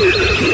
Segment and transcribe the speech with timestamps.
[0.00, 0.53] Yeah.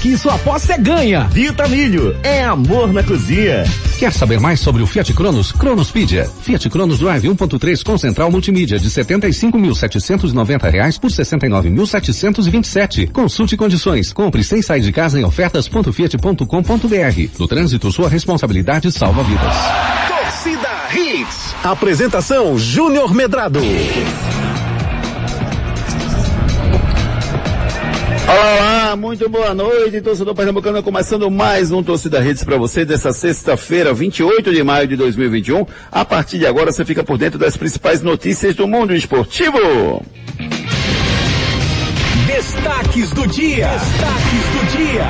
[0.01, 1.25] Aqui sua aposta é ganha.
[1.25, 3.63] Vitamilho, é amor na cozinha.
[3.99, 5.51] Quer saber mais sobre o Fiat Cronos?
[5.51, 6.27] Cronospedia.
[6.41, 13.11] Fiat Cronos Drive 1.3 com central multimídia de 75.790 reais por 69.727.
[13.11, 14.11] Consulte condições.
[14.11, 17.29] Compre sem sair de casa em ofertas.fiat.com.br.
[17.37, 19.55] No trânsito, sua responsabilidade salva vidas.
[20.07, 21.53] Torcida Hits.
[21.63, 23.59] Apresentação Júnior Medrado.
[28.31, 33.11] Olá, olá, muito boa noite, torcedor pernambucano, começando mais um Torcida Redes para você dessa
[33.11, 35.65] sexta-feira, 28 de maio de 2021.
[35.91, 40.01] A partir de agora você fica por dentro das principais notícias do mundo esportivo.
[42.25, 43.67] Destaques do dia.
[43.67, 45.05] Destaques do dia.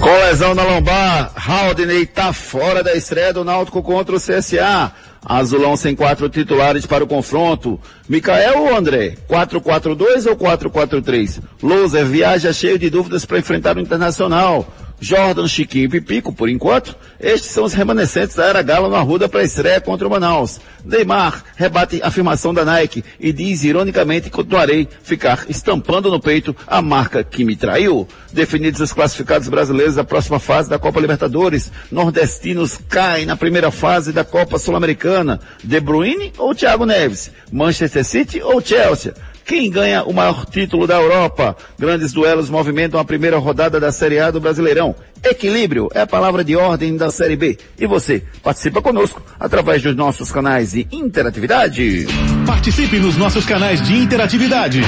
[0.00, 4.90] Com lesão na lombar, Haldney está fora da estreia do Náutico contra o CSA.
[5.24, 7.78] Azulão sem quatro titulares para o confronto.
[8.08, 9.16] Micael ou André?
[9.28, 11.40] 4-4-2 ou 4-4-3?
[11.62, 14.66] Loser viaja cheio de dúvidas para enfrentar o Internacional.
[15.00, 19.28] Jordan, Chiquinho e Pipico, por enquanto, estes são os remanescentes da era Galo na Ruda
[19.28, 20.60] para a estreia contra o Manaus.
[20.84, 26.54] Neymar rebate a afirmação da Nike e diz ironicamente que continuarei ficar estampando no peito
[26.66, 28.06] a marca que me traiu.
[28.32, 34.12] Definidos os classificados brasileiros da próxima fase da Copa Libertadores, nordestinos caem na primeira fase
[34.12, 35.40] da Copa Sul-Americana.
[35.64, 37.30] De Bruyne ou Thiago Neves?
[37.50, 39.14] Manchester City ou Chelsea?
[39.50, 41.56] Quem ganha o maior título da Europa?
[41.76, 44.94] Grandes duelos movimentam a primeira rodada da Série A do Brasileirão.
[45.24, 47.58] Equilíbrio é a palavra de ordem da Série B.
[47.76, 52.06] E você participa conosco através dos nossos canais de interatividade.
[52.46, 54.82] Participe nos nossos canais de interatividade.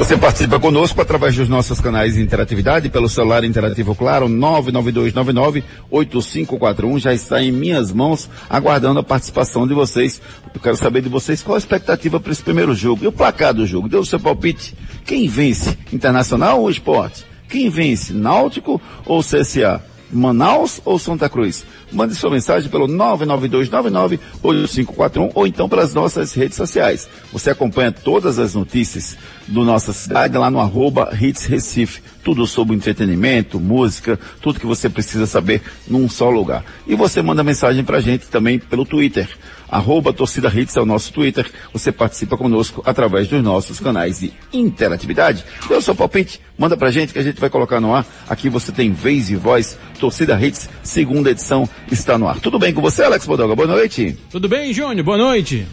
[0.00, 7.12] Você participa conosco através dos nossos canais de interatividade, pelo celular interativo claro, 992998541, já
[7.12, 10.18] está em minhas mãos, aguardando a participação de vocês.
[10.54, 13.04] Eu quero saber de vocês qual a expectativa para esse primeiro jogo.
[13.04, 13.90] E o placar do jogo?
[13.90, 14.74] Deu o seu palpite?
[15.04, 15.76] Quem vence?
[15.92, 17.26] Internacional ou esporte?
[17.46, 18.14] Quem vence?
[18.14, 19.82] Náutico ou CSA?
[20.12, 21.64] Manaus ou Santa Cruz?
[21.92, 27.08] Mande sua mensagem pelo 992998541 ou então pelas nossas redes sociais.
[27.32, 29.16] Você acompanha todas as notícias
[29.46, 32.02] do nossa cidade lá no arroba Hits Recife.
[32.22, 36.62] Tudo sobre entretenimento, música, tudo que você precisa saber num só lugar.
[36.86, 39.26] E você manda mensagem pra gente também pelo Twitter.
[39.70, 41.50] Arroba Torcida Hits é o nosso Twitter.
[41.72, 45.44] Você participa conosco através dos nossos canais de interatividade.
[45.70, 48.04] O seu palpite, manda pra gente que a gente vai colocar no ar.
[48.28, 49.78] Aqui você tem vez e voz.
[50.00, 52.40] Torcida Hits, segunda edição, está no ar.
[52.40, 53.54] Tudo bem com você, Alex Bodoga?
[53.54, 54.18] Boa noite.
[54.30, 55.04] Tudo bem, Júnior?
[55.04, 55.66] Boa noite.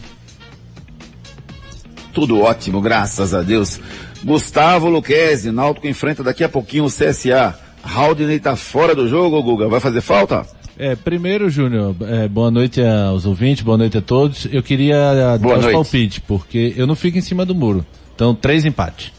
[2.12, 3.80] Tudo ótimo, graças a Deus.
[4.24, 7.58] Gustavo Luquezzi, Náutico enfrenta daqui a pouquinho o CSA.
[7.82, 9.68] Haldney tá fora do jogo, Guga.
[9.68, 10.44] Vai fazer falta?
[10.78, 14.46] É, primeiro, Júnior, é, boa noite aos ouvintes, boa noite a todos.
[14.50, 17.84] Eu queria Boa dar os palpites, porque eu não fico em cima do muro.
[18.14, 19.12] Então, três empates.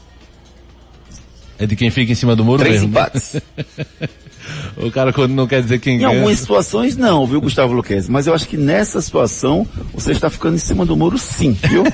[1.58, 2.88] É de quem fica em cima do muro Três mesmo.
[2.88, 3.36] empates.
[4.76, 6.16] O cara quando não quer dizer quem Em ganha.
[6.16, 8.10] algumas situações não, viu, Gustavo Luquezzi?
[8.10, 11.84] Mas eu acho que nessa situação você está ficando em cima do muro sim, viu?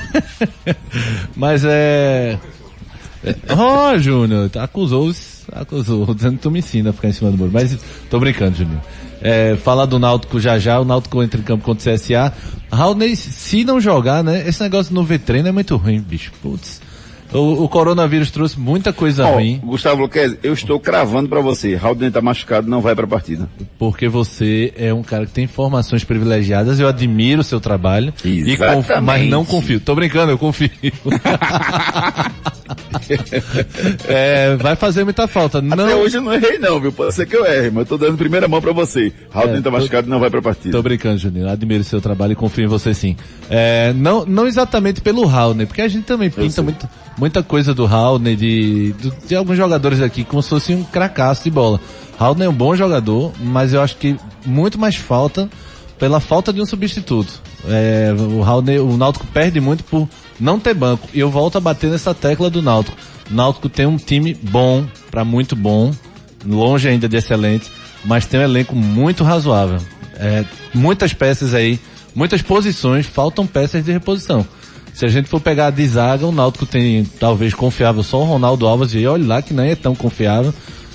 [1.36, 2.38] Mas é.
[3.24, 5.12] é- Ó, Júnior, tá, acusou,
[5.52, 7.50] acusou, dizendo que tu me ensina a ficar em cima do muro.
[7.52, 7.76] Mas
[8.08, 8.80] tô brincando, Júnior.
[9.20, 12.32] É, falar do Náutico já já, o Náutico entra em campo contra o CSA.
[12.70, 14.46] Raulney, se não jogar, né?
[14.46, 16.32] Esse negócio de não ver treino é muito ruim, bicho.
[16.42, 16.80] Putz.
[17.38, 21.78] O, o coronavírus trouxe muita coisa Ó, ruim, Gustavo Luquezzi, eu estou cravando para você.
[21.80, 23.48] Haldane tá machucado, não vai para a partida.
[23.78, 28.52] porque você é um cara que tem informações privilegiadas, eu admiro o seu trabalho, e
[28.52, 28.86] Exatamente.
[28.88, 29.78] conf- mas não confio.
[29.80, 30.70] Tô brincando, eu confio.
[34.08, 35.58] É, vai fazer muita falta.
[35.58, 36.90] Até Não, hoje eu não errei não, viu?
[36.92, 39.12] Pode ser que eu erre, mas eu tô dando primeira mão para você.
[39.32, 40.72] Haldane É, tá tô- machucado, não vai para a partida.
[40.76, 41.48] Tô brincando, Juninho.
[41.48, 43.16] Admiro o seu trabalho e confio em você sim.
[43.48, 46.88] É, não, não exatamente pelo Raulney, porque a gente também pinta muito,
[47.18, 51.44] muita coisa do Raulney, de, do- de alguns jogadores aqui, como se fosse um cracaço
[51.44, 51.80] de bola.
[52.18, 55.48] Raulney é um bom jogador, mas eu acho que muito mais falta
[55.98, 57.40] pela falta de um substituto.
[57.68, 60.08] É, o Raulney, o Náutico perde muito por
[60.38, 61.08] não ter banco.
[61.14, 62.96] E eu volto a bater nessa tecla do Náutico.
[63.30, 65.92] O Náutico tem um time bom, para muito bom,
[66.44, 67.70] longe ainda de excelente,
[68.04, 69.78] mas tem um elenco muito razoável.
[70.14, 71.80] É, muitas peças aí,
[72.14, 74.46] muitas posições, faltam peças de reposição.
[74.96, 78.66] Se a gente for pegar de zaga, o Náutico tem talvez confiável só o Ronaldo
[78.66, 80.54] Alves e olha lá que não é tão confiável.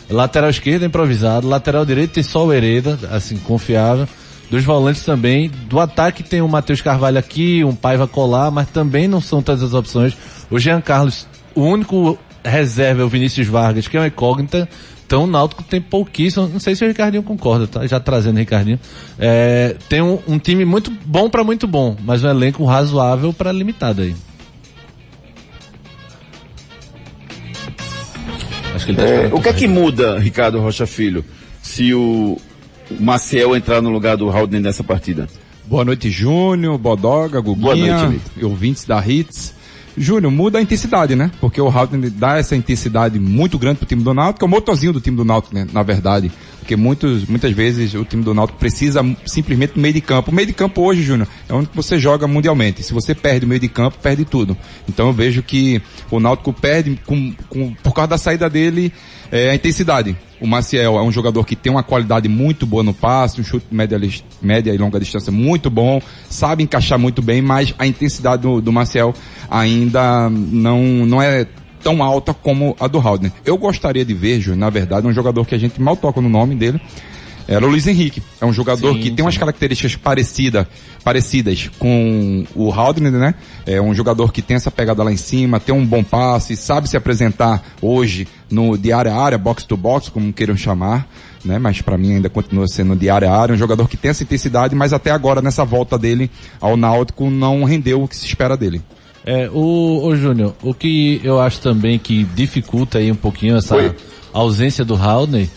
[0.09, 4.07] Lateral esquerdo improvisado, lateral direito tem só o Hereda, assim, confiável.
[4.49, 5.51] Dos volantes também.
[5.69, 9.61] Do ataque tem o Matheus Carvalho aqui, um Paiva colar, mas também não são todas
[9.61, 10.17] as opções.
[10.49, 14.67] O Jean Carlos, o único reserva é o Vinícius Vargas, que é uma incógnita.
[15.11, 17.85] Então o Náutico tem pouquíssimo, não sei se o Ricardinho concorda, tá?
[17.85, 18.79] Já trazendo o Ricardinho.
[19.19, 23.51] É, tem um, um, time muito bom para muito bom, mas um elenco razoável para
[23.51, 24.15] limitado aí.
[28.95, 31.25] Tá é, o que é que muda, Ricardo Rocha Filho,
[31.61, 32.37] se o
[32.97, 35.27] Maciel entrar no lugar do Haldane nessa partida?
[35.65, 39.59] Boa noite, Júnior, Bodoga, Guguinha, Boa noite, ouvintes da Hits.
[39.97, 41.31] Júnior, muda a intensidade, né?
[41.39, 44.93] Porque o Haldane dá essa intensidade muito grande pro time do Náutico, é o motorzinho
[44.93, 45.67] do time do Náutico, né?
[45.71, 46.31] Na verdade.
[46.61, 50.29] Porque muitos, muitas vezes o time do Náutico precisa simplesmente do meio de campo.
[50.29, 52.83] O meio de campo hoje, Júnior, é onde você joga mundialmente.
[52.83, 54.55] Se você perde o meio de campo, perde tudo.
[54.87, 55.81] Então eu vejo que
[56.11, 58.93] o Náutico perde com, com, por causa da saída dele
[59.31, 60.15] é, a intensidade.
[60.39, 63.65] O Maciel é um jogador que tem uma qualidade muito boa no passe, um chute
[63.71, 63.99] média,
[64.41, 68.71] média e longa distância muito bom, sabe encaixar muito bem, mas a intensidade do, do
[68.71, 69.13] Maciel
[69.49, 71.45] ainda não, não é
[71.83, 73.31] tão alta como a do Haldner.
[73.45, 76.55] Eu gostaria de ver, na verdade, um jogador que a gente mal toca no nome
[76.55, 76.81] dele,
[77.47, 78.21] era o Luiz Henrique.
[78.39, 79.21] É um jogador sim, que tem sim.
[79.23, 80.67] umas características parecida,
[81.03, 83.35] parecidas com o Haldner, né?
[83.65, 86.87] É um jogador que tem essa pegada lá em cima, tem um bom passe, sabe
[86.87, 91.07] se apresentar hoje no de área a área, box to box, como queiram chamar.
[91.43, 91.57] Né?
[91.57, 94.23] Mas para mim ainda continua sendo de área a área, um jogador que tem essa
[94.23, 96.29] intensidade, mas até agora nessa volta dele
[96.59, 98.81] ao Náutico não rendeu o que se espera dele.
[99.25, 103.75] É, o, o Júnior, o que eu acho também que dificulta aí um pouquinho essa
[103.75, 103.95] Oi.
[104.33, 105.47] ausência do Haldner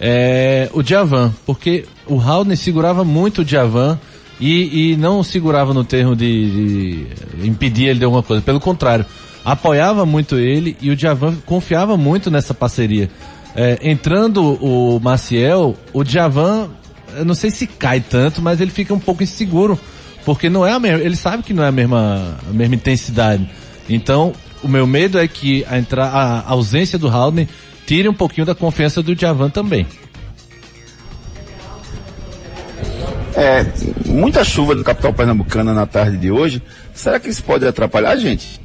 [0.00, 3.98] é o Djavan, porque o Haldner segurava muito o Djavan
[4.40, 7.06] e, e não segurava no termo de,
[7.36, 9.04] de, impedir ele de alguma coisa, pelo contrário,
[9.44, 13.10] apoiava muito ele e o Djavan confiava muito nessa parceria.
[13.54, 16.70] É, entrando o Maciel, o Djavan,
[17.16, 19.78] eu não sei se cai tanto, mas ele fica um pouco inseguro
[20.30, 23.50] porque não é a mesma, ele sabe que não é a mesma, a mesma intensidade.
[23.88, 24.32] Então,
[24.62, 27.48] o meu medo é que a, entra, a ausência do Haldane
[27.84, 29.88] tire um pouquinho da confiança do Javan também.
[33.34, 33.66] É,
[34.06, 36.62] muita chuva no capital pernambucana na tarde de hoje.
[36.94, 38.59] Será que isso pode atrapalhar a gente?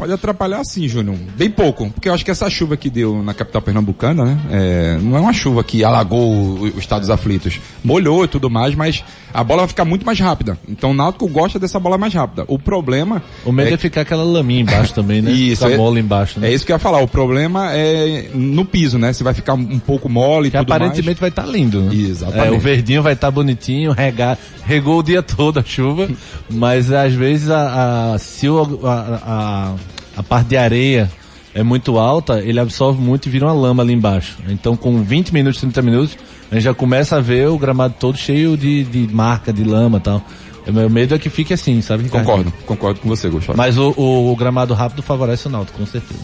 [0.00, 1.14] Pode atrapalhar sim, Júnior.
[1.36, 1.90] Bem pouco.
[1.90, 4.40] Porque eu acho que essa chuva que deu na capital pernambucana, né?
[4.50, 7.60] É, não é uma chuva que alagou os estados aflitos.
[7.84, 9.04] Molhou e tudo mais, mas
[9.34, 10.56] a bola vai ficar muito mais rápida.
[10.66, 12.46] Então o Náutico gosta dessa bola mais rápida.
[12.48, 13.22] O problema.
[13.44, 15.30] O medo é, é ficar aquela laminha embaixo também, né?
[15.36, 15.66] Isso.
[15.66, 16.48] A é, bola embaixo, né?
[16.48, 17.02] É isso que eu ia falar.
[17.02, 19.12] O problema é no piso, né?
[19.12, 21.18] Você vai ficar um pouco mole e tudo aparentemente mais.
[21.18, 21.94] vai estar tá lindo, né?
[21.94, 22.48] Exatamente.
[22.48, 26.08] É, o verdinho vai estar tá bonitinho, regar, regou o dia todo a chuva,
[26.48, 29.74] mas às vezes a, a se o, a, a
[30.20, 31.10] a parte de areia
[31.54, 34.36] é muito alta, ele absorve muito e vira uma lama ali embaixo.
[34.48, 36.18] Então, com 20 minutos, 30 minutos,
[36.50, 39.96] a gente já começa a ver o gramado todo cheio de, de marca, de lama
[39.96, 40.22] e tal.
[40.66, 42.06] O meu medo é que fique assim, sabe?
[42.10, 43.56] Concordo, concordo com você, Gustavo.
[43.56, 46.20] Mas o, o, o, gramado rápido favorece o Náutico, com certeza.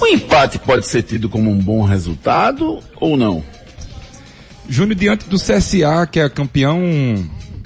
[0.00, 3.42] O empate pode ser tido como um bom resultado ou não?
[4.68, 6.80] Júnior, diante do CSA, que é campeão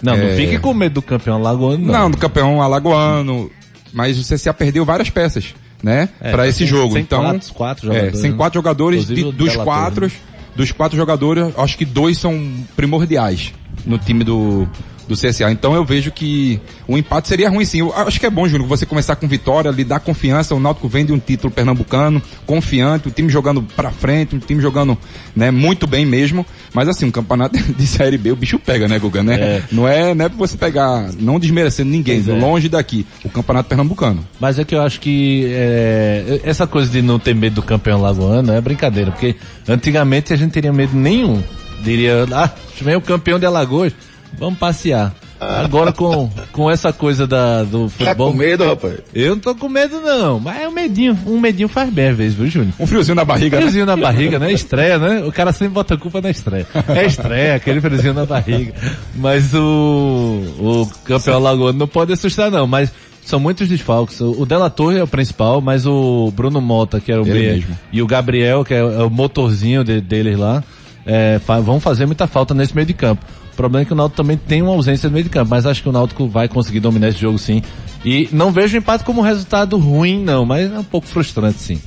[0.02, 0.30] não, é...
[0.30, 1.92] não fique com medo do campeão alagoano, não.
[1.92, 3.50] Não, do campeão alagoano.
[3.92, 6.08] Mas o CSA perdeu várias peças, né?
[6.20, 6.92] É, para esse jogo.
[6.92, 8.18] Sem então, quatro, quatro jogadores.
[8.18, 10.10] É, sem quatro jogadores, de, dos quatro,
[10.54, 13.52] dos quatro jogadores, acho que dois são primordiais
[13.84, 14.68] no time do,
[15.10, 15.50] do CSA.
[15.50, 17.80] Então eu vejo que o empate seria ruim sim.
[17.80, 20.54] Eu acho que é bom, Júnior, você começar com vitória, lhe dar confiança.
[20.54, 24.62] O Náutico vem de um título pernambucano, confiante, o time jogando pra frente, o time
[24.62, 24.96] jogando,
[25.34, 26.46] né, muito bem mesmo.
[26.72, 29.34] Mas assim, um campeonato de Série B, o bicho pega, né, Guga, né?
[29.34, 29.62] É.
[29.72, 32.32] Não é, não é pra você pegar, não desmerecendo ninguém, é.
[32.32, 34.24] longe daqui, o campeonato pernambucano.
[34.38, 38.00] Mas é que eu acho que é, essa coisa de não ter medo do campeão
[38.00, 39.34] lagoano é brincadeira, porque
[39.68, 41.42] antigamente a gente teria medo nenhum.
[41.82, 42.50] Diria, ah,
[42.82, 43.94] vem o campeão de Alagoas
[44.38, 45.14] Vamos passear.
[45.40, 48.28] Agora com, com essa coisa da, do futebol.
[48.28, 48.98] Tá com medo, rapaz?
[49.14, 52.16] Eu não tô com medo não, mas é um medinho, um medinho faz bem às
[52.16, 52.74] vezes, viu, Júnior?
[52.78, 53.96] Um friozinho na barriga, um friozinho né?
[53.96, 54.52] na barriga, né?
[54.52, 55.24] Estreia, né?
[55.24, 56.66] O cara sempre bota a culpa na estreia.
[56.88, 58.74] É estreia, aquele friozinho na barriga.
[59.14, 62.92] Mas o, o campeão Lagoa não pode assustar não, mas
[63.24, 64.20] são muitos desfalques.
[64.20, 68.02] O Della Torre é o principal, mas o Bruno Mota, que era o B, e
[68.02, 70.62] o Gabriel, que é, é o motorzinho de, deles lá,
[71.06, 73.24] é, vão fazer muita falta nesse meio de campo
[73.60, 75.82] problema é que o Náutico também tem uma ausência no meio de campo, mas acho
[75.82, 77.62] que o Náutico vai conseguir dominar esse jogo sim.
[78.02, 81.60] E não vejo o empate como um resultado ruim, não, mas é um pouco frustrante
[81.60, 81.80] sim.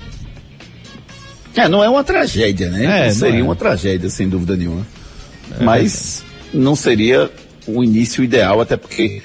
[1.55, 3.07] É, não é uma tragédia, né?
[3.07, 3.43] É, seria é.
[3.43, 4.85] uma tragédia, sem dúvida nenhuma.
[5.59, 7.31] Mas não seria
[7.65, 9.23] o início ideal, até porque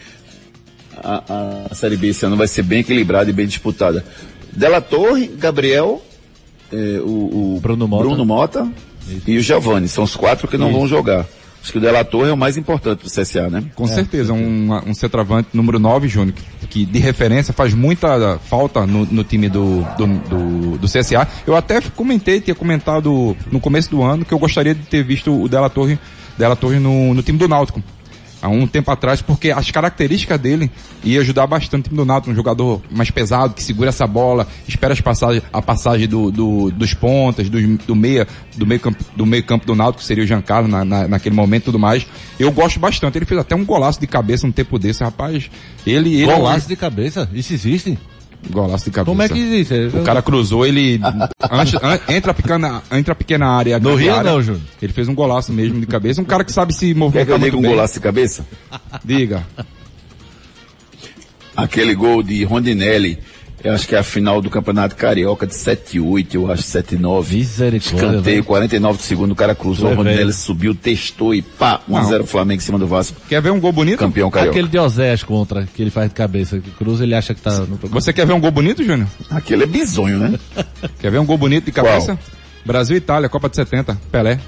[0.96, 4.04] a, a Série B esse ano vai ser bem equilibrada e bem disputada.
[4.52, 6.02] Della Torre, Gabriel,
[6.72, 8.24] eh, o, o Bruno Mota.
[8.24, 8.68] Mota
[9.26, 9.88] e o Giovanni.
[9.88, 10.78] São os quatro que não Isso.
[10.78, 11.26] vão jogar.
[11.62, 13.64] Acho que o Della Torre é o mais importante do CSA, né?
[13.74, 18.86] Com certeza, um, um centroavante número 9, Júnior, que, que de referência faz muita falta
[18.86, 21.26] no, no time do, do, do, do CSA.
[21.46, 25.42] Eu até comentei, tinha comentado no começo do ano que eu gostaria de ter visto
[25.42, 25.98] o Della Torre,
[26.38, 27.82] Della Torre no, no time do Náutico.
[28.40, 30.70] Há um tempo atrás, porque as características dele
[31.02, 34.46] ia ajudar bastante o time do Náutico, um jogador mais pesado, que segura essa bola,
[34.68, 39.04] espera as passagens, a passagem do, do- dos pontas, do, do meia, do meio campo,
[39.16, 41.78] do meio campo do Náutico, que seria o Giancarlo na, na- naquele momento e tudo
[41.80, 42.06] mais.
[42.38, 43.18] Eu gosto bastante.
[43.18, 45.50] Ele fez até um golaço de cabeça um tempo desse, rapaz.
[45.84, 47.28] Ele, ele Golaço de cabeça?
[47.32, 47.98] Isso existe?
[48.50, 49.10] Golaço de cabeça.
[49.10, 49.74] Como é que existe?
[49.96, 53.78] O cara cruzou, ele an- entra a pequena, entra a pequena área.
[53.78, 54.62] No Rio área, não, Júnior.
[54.80, 56.20] Ele fez um golaço mesmo de cabeça.
[56.20, 57.70] Um cara que sabe se Quer que movimentar eu diga um bem.
[57.72, 58.46] golaço de cabeça?
[59.04, 59.44] Diga.
[61.56, 63.18] Aquele gol de Rondinelli,
[63.62, 67.32] eu acho que é a final do Campeonato Carioca de 7-8, eu acho 7-9.
[67.32, 68.44] Misericórdia, Escanteio, velho.
[68.44, 72.78] 49 segundos, o cara cruzou, o Rondinelli subiu, testou e pá, 1x0 Flamengo em cima
[72.78, 73.20] do Vasco.
[73.28, 73.98] Quer ver um gol bonito?
[73.98, 74.52] Campeão carioca.
[74.52, 77.60] Aquele de Oséias contra, que ele faz de cabeça, que cruza, ele acha que tá
[77.60, 79.08] no Você quer ver um gol bonito, Júnior?
[79.30, 80.38] Aquele é bizonho, né?
[81.00, 82.18] Quer ver um gol bonito de cabeça?
[82.64, 84.38] Brasil e Itália, Copa de 70, Pelé.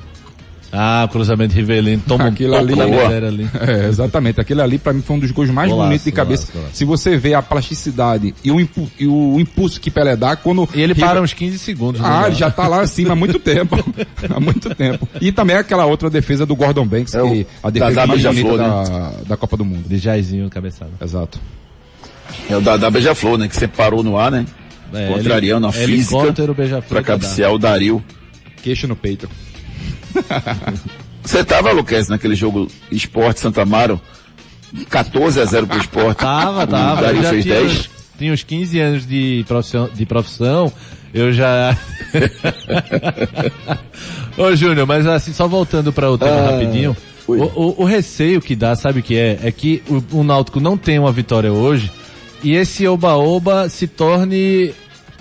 [0.72, 3.48] Ah, cruzamento de Rivelino, toma Aquilo ali- da miséria ali.
[3.60, 4.40] É, exatamente.
[4.40, 6.42] Aquele ali pra mim foi um dos gols mais Golaço, bonitos de cabeça.
[6.44, 6.76] golaço, golaço.
[6.76, 10.68] Se você vê a plasticidade e o, impu- e o impulso que Pelé dá quando...
[10.72, 12.00] E ele River- para uns 15 segundos.
[12.04, 12.26] Ah, né?
[12.28, 13.76] ele já tá lá acima há muito tempo.
[14.32, 15.08] há muito tempo.
[15.20, 18.22] E também aquela outra defesa do Gordon Banks, É o- que a defesa da mais
[18.22, 19.88] bonita da, da Copa do Mundo.
[19.88, 20.92] De Jairzinho cabeçada.
[21.02, 21.40] Exato.
[22.48, 23.48] É o da, da Beija-Flor, né?
[23.48, 24.46] Que você parou no ar, né?
[24.94, 27.02] É, Contrariando a heli- física Dadá.
[27.02, 28.02] cabecear o Dario.
[28.62, 29.28] Queixo no peito.
[31.22, 34.00] Você tava, Luquez, naquele jogo Esporte Santa Amaro?
[34.88, 36.18] 14 a 0 pro Esporte.
[36.18, 37.14] Tava, O tava.
[37.14, 37.90] Já fez tinha, 10.
[38.18, 40.72] tinha uns 15 anos de profissão, de profissão
[41.12, 41.76] eu já...
[44.38, 48.40] Ô, Júnior, mas assim, só voltando para o tema Ah, rapidinho, o, o- o receio
[48.40, 49.38] que dá, sabe o que é?
[49.42, 51.90] É que o, o Náutico não tem uma vitória hoje
[52.42, 54.72] e esse oba-oba se torne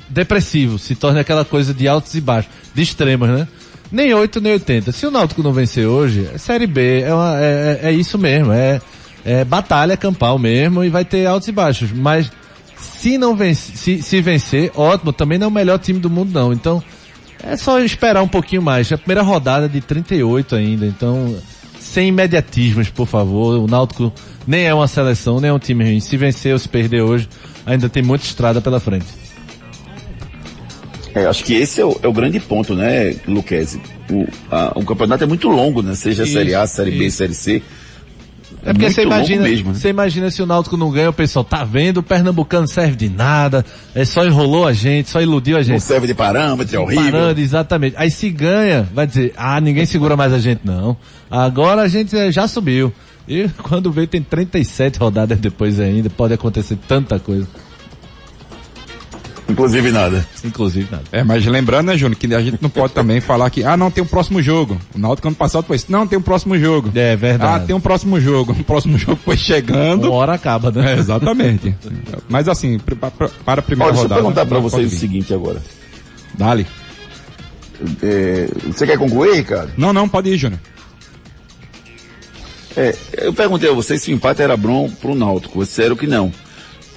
[0.07, 3.47] depressivo, se torne aquela coisa de altos e baixos, de extremos, né?
[3.91, 4.91] Nem 8, nem 80.
[4.91, 8.17] Se o Náutico não vencer hoje, é Série B, é, uma- é- é- é isso
[8.17, 8.79] mesmo, é,
[9.25, 11.91] é batalha campal mesmo e vai ter altos e baixos.
[11.91, 12.31] Mas
[12.77, 16.31] se não vencer, se, se vencer, ótimo, também não é o melhor time do mundo
[16.31, 16.53] não.
[16.53, 16.83] Então,
[17.43, 18.91] é só esperar um pouquinho mais.
[18.91, 21.35] É a primeira rodada de 38 ainda, então,
[21.79, 23.57] sem imediatismos, por favor.
[23.59, 24.13] O Náutico
[24.45, 25.99] nem é uma seleção, nem é um time ruim.
[25.99, 27.27] Se vencer ou se perder hoje,
[27.65, 29.07] ainda tem muita estrada pela frente.
[31.15, 33.81] É, acho que esse é o, é o grande ponto, né, Luquezzi?
[34.11, 35.95] O, a- o campeonato é muito longo, né?
[35.95, 37.17] Seja Isso, Série A, Série B, isso.
[37.17, 37.61] Série C.
[38.63, 39.75] É porque você imagina, mesmo, né?
[39.75, 43.07] você imagina se o Náutico não ganha, o pessoal tá vendo, o Pernambucano serve de
[43.07, 43.63] nada,
[43.95, 45.81] é só enrolou a gente, só iludiu a Não gente.
[45.81, 47.03] serve de parâmetro, é horrível.
[47.11, 47.95] Parando, exatamente.
[47.97, 50.97] Aí se ganha, vai dizer, ah, ninguém segura mais a gente não.
[51.31, 52.91] Agora a gente eh, já subiu.
[53.27, 57.47] E quando vê tem 37 rodadas depois ainda, pode acontecer tanta coisa.
[59.49, 60.25] Inclusive nada.
[60.43, 61.03] Inclusive nada.
[61.11, 63.89] É, mas lembrando, né, Júnior, que a gente não pode também falar que, ah, não,
[63.89, 64.77] tem um próximo jogo.
[64.95, 65.91] O Náutico ano passado foi isso.
[65.91, 66.91] Não, tem um próximo jogo.
[66.95, 67.63] É verdade.
[67.63, 68.51] Ah, tem um próximo jogo.
[68.53, 70.05] O próximo jogo foi chegando.
[70.05, 70.93] Uma hora acaba, né?
[70.95, 71.75] É, exatamente.
[72.29, 74.21] Mas assim, pa- pra- para a primeira Olha, deixa eu rodada.
[74.21, 75.61] perguntar pra não vocês o seguinte agora.
[76.35, 76.67] Dale.
[78.03, 79.71] É, você quer concluir, Ricardo?
[79.77, 80.59] Não, não, pode ir, Júnior.
[82.77, 85.55] É, eu perguntei a vocês se o empate era bom pro Náutico.
[85.55, 86.31] Vocês disseram que não.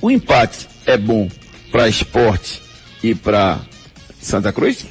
[0.00, 1.28] O empate é bom
[1.72, 2.62] pra esporte
[3.02, 3.58] e pra
[4.20, 4.86] Santa Cruz?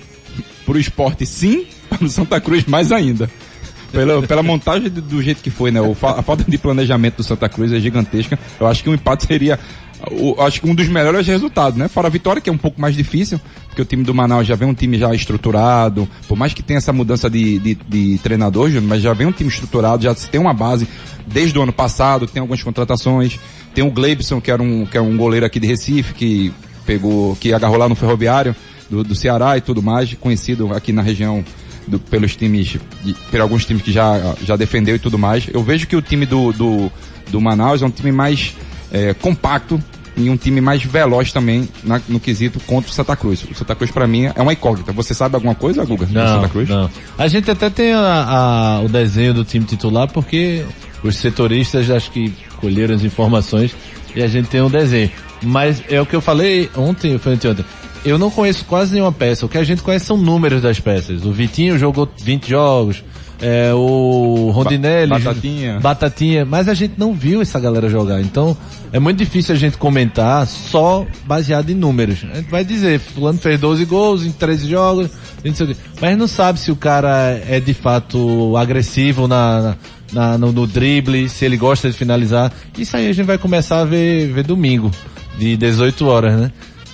[0.66, 3.30] Pro esporte sim, para o Santa Cruz mais ainda.
[3.92, 5.82] Pela, pela montagem do, do jeito que foi, né?
[5.82, 8.40] O a falta de planejamento do Santa Cruz é gigantesca.
[8.60, 9.60] Eu acho que o empate seria,
[10.10, 11.90] o, acho que um dos melhores resultados, né?
[11.90, 14.56] Fora a vitória, que é um pouco mais difícil, porque o time do Manaus já
[14.56, 18.68] vem um time já estruturado, por mais que tenha essa mudança de, de, de treinador,
[18.68, 20.88] Júnior, mas já vem um time estruturado, já tem uma base
[21.28, 23.38] desde o ano passado, tem algumas contratações,
[23.74, 26.54] tem o Gleibson, que era um, que é um goleiro aqui de Recife, que
[26.92, 28.56] pegou, que agarrou lá no Ferroviário
[28.90, 31.44] do, do Ceará e tudo mais, conhecido aqui na região
[31.88, 35.48] do- pelos times, de, por alguns times que já, já defendeu e tudo mais.
[35.54, 36.92] Eu vejo que o time do, do,
[37.32, 38.54] do Manaus é um time mais
[38.92, 39.82] é, compacto,
[40.18, 43.46] em um time mais veloz também na, no quesito contra o Santa Cruz.
[43.50, 44.92] O Santa Cruz para mim é uma incógnita.
[44.92, 46.06] Você sabe alguma coisa, Guga?
[46.12, 46.68] Não, Santa Cruz?
[46.68, 46.90] não.
[47.18, 50.66] A gente até tem a- a- o desenho do time titular porque
[51.02, 53.74] os setoristas acho que colheram as informações
[54.14, 55.10] e a gente tem um desenho.
[55.42, 57.66] Mas é o que eu falei ontem, foi anteontem.
[58.04, 59.46] Eu não conheço quase nenhuma peça.
[59.46, 61.24] O que a gente conhece são números das peças.
[61.26, 63.04] O Vitinho jogou 20 jogos.
[63.44, 65.10] É, o Rondinelli.
[65.10, 65.80] Ba- Batatinha.
[65.80, 66.46] Batatinha.
[66.46, 68.22] Mas a gente não viu essa galera jogar.
[68.22, 68.56] Então,
[68.94, 72.20] é muito difícil a gente comentar só baseado em números.
[72.32, 75.10] A gente vai dizer, fulano fez 12 gols em 13 jogos,
[75.44, 75.76] não sei o quê.
[76.00, 79.76] mas não sabe se o cara é de fato agressivo na,
[80.14, 82.52] na- no, no drible, se ele gosta de finalizar.
[82.78, 84.92] Isso aí a gente vai começar a ver, ver domingo,
[85.42, 86.52] de 18 horas, né?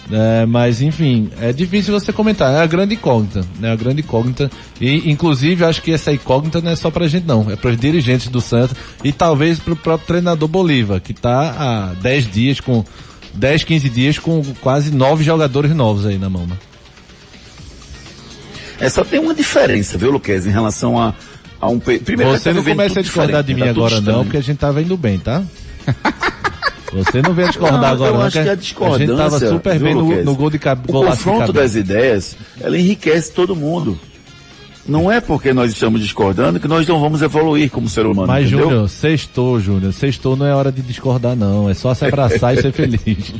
[0.10, 2.54] É, mas enfim, é difícil você comentar.
[2.54, 3.74] É a grande incógnita, né?
[3.74, 4.50] A grande incógnita.
[4.80, 7.78] E inclusive acho que essa incógnita não é só pra gente não, é para os
[7.78, 12.86] dirigentes do Santos e talvez pro próprio treinador Bolívar, que tá há 10 dias com
[13.34, 16.56] 10, 15 dias com quase nove jogadores novos aí na mão, né?
[18.80, 21.14] É só tem uma diferença, viu, Luquez, em relação a,
[21.60, 21.80] a um...
[21.80, 24.58] Primeiro, Você tá não começa a discordar de mim tá agora não, porque a gente
[24.58, 25.44] tava indo bem, tá?
[26.94, 29.40] Você não veio discordar Não, agora eu não, acho que a a gente discordância, tava
[29.40, 30.98] super bem no, gol de cabeça.
[30.98, 34.00] O confronto das ideias, ela enriquece todo mundo.
[34.88, 38.48] Não é porque nós estamos discordando que nós não vamos evoluir como ser humano, Mas,
[38.48, 38.70] entendeu?
[38.70, 39.92] Júnior, sextou, Júnior.
[39.92, 41.70] Sextou não é hora de discordar, não.
[41.70, 43.02] É só se abraçar e ser feliz.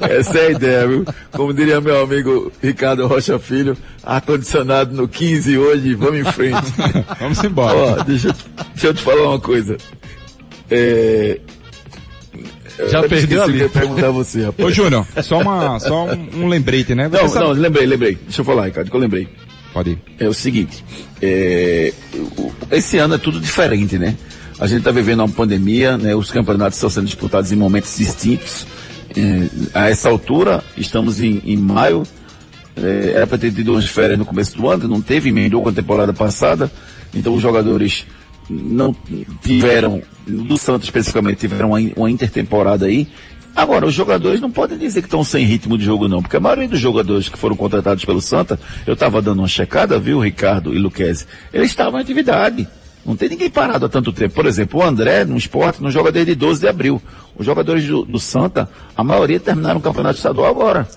[0.00, 1.04] Essa é a ideia, viu?
[1.32, 6.72] Como diria meu amigo Ricardo Rocha Filho, ar-condicionado no 15 hoje, vamos em frente.
[7.20, 7.76] Vamos embora.
[8.00, 9.76] Ó, deixa, eu te- deixa eu te falar uma coisa.
[10.70, 11.38] É...
[12.88, 14.68] Já eu perdeu esqueci a o que eu ia perguntar a você, rapaz.
[14.68, 17.08] Ô, Júnior, só, uma, só um, um lembrete, né?
[17.08, 18.18] Você Não, sabe- não, lembrei, lembrei.
[18.22, 19.28] Deixa eu falar, Ricardo, que eu lembrei.
[19.72, 19.98] Pode ir.
[20.18, 20.84] É o seguinte,
[21.20, 21.92] é,
[22.70, 24.14] esse ano é tudo diferente, né?
[24.60, 26.14] A gente está vivendo uma pandemia, né?
[26.14, 28.66] Os campeonatos estão sendo disputados em momentos distintos.
[29.16, 32.02] É, a essa altura, estamos em, em maio,
[32.76, 35.68] é, era para ter tido umas férias no começo do ano, não teve, emendou com
[35.68, 36.70] a temporada passada,
[37.14, 38.06] então os jogadores
[38.48, 38.94] não
[39.42, 43.08] tiveram, do Santos especificamente, tiveram uma, intertemporada aí.
[43.54, 46.40] Agora, os jogadores não podem dizer que estão sem ritmo de jogo não, porque a
[46.40, 50.74] maioria dos jogadores que foram contratados pelo Santa, eu estava dando uma checada, viu, Ricardo
[50.74, 52.66] e Luquezzi, eles estavam em atividade.
[53.04, 54.34] Não tem ninguém parado há tanto tempo.
[54.34, 57.02] Por exemplo, o André, no esporte, não joga desde 12 de abril.
[57.36, 60.88] Os jogadores do, do Santa, a maioria terminaram o campeonato estadual agora.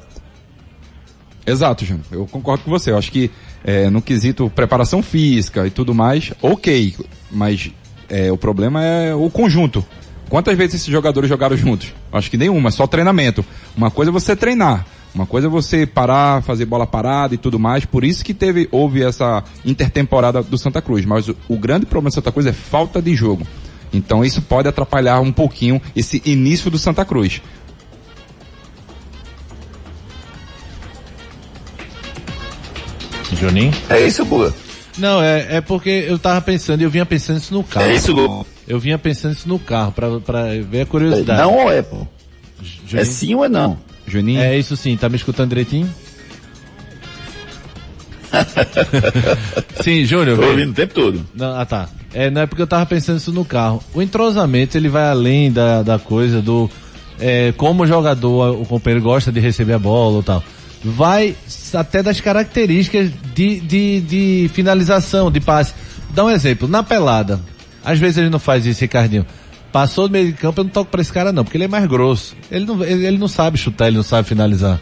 [1.46, 2.06] Exato, Júnior.
[2.12, 2.92] Eu concordo com você.
[2.92, 3.30] Eu acho que
[3.64, 6.96] é, no quesito preparação física e tudo mais, ok.
[7.32, 7.72] Mas
[8.10, 9.86] é, o problema é o conjunto.
[10.30, 11.94] Quantas vezes esses jogadores jogaram juntos?
[12.12, 13.46] Acho que nenhuma, só treinamento.
[13.78, 14.86] Uma coisa é você treinar.
[15.14, 17.86] Uma coisa é você parar, fazer bola parada e tudo mais.
[17.86, 21.06] Por isso que teve, houve essa intertemporada do Santa Cruz.
[21.06, 23.48] Mas o, o grande problema do Santa Cruz é falta de jogo.
[23.94, 27.42] Então isso pode atrapalhar um pouquinho esse início do Santa Cruz.
[33.36, 33.74] Juninho?
[33.90, 34.54] É isso, Guga?
[34.98, 37.86] Não, é, é porque eu tava pensando, eu vinha pensando isso no carro.
[37.86, 38.46] É isso, Guga?
[38.68, 41.42] Eu vinha pensando isso no carro, pra, pra ver a curiosidade.
[41.42, 42.08] Não ou é, pô?
[42.62, 43.02] Juninho?
[43.02, 43.78] É sim ou é não?
[44.08, 44.42] Juninho?
[44.42, 45.90] É isso sim, tá me escutando direitinho?
[49.82, 50.38] sim, Júnior.
[50.38, 51.26] Tô ouvindo o tempo todo.
[51.34, 51.90] Não, ah tá.
[52.14, 53.82] É, não é porque eu tava pensando isso no carro.
[53.94, 56.70] O entrosamento ele vai além da, da coisa do
[57.20, 60.44] é, como o jogador, o companheiro gosta de receber a bola ou tal.
[60.86, 61.36] Vai
[61.74, 65.74] até das características de, de, de finalização, de passe.
[66.12, 67.40] Dá um exemplo, na pelada.
[67.84, 69.26] Às vezes ele não faz isso, Ricardinho.
[69.72, 71.68] Passou do meio de campo, eu não toco pra esse cara não, porque ele é
[71.68, 72.36] mais grosso.
[72.50, 74.80] Ele não, ele, ele não sabe chutar, ele não sabe finalizar.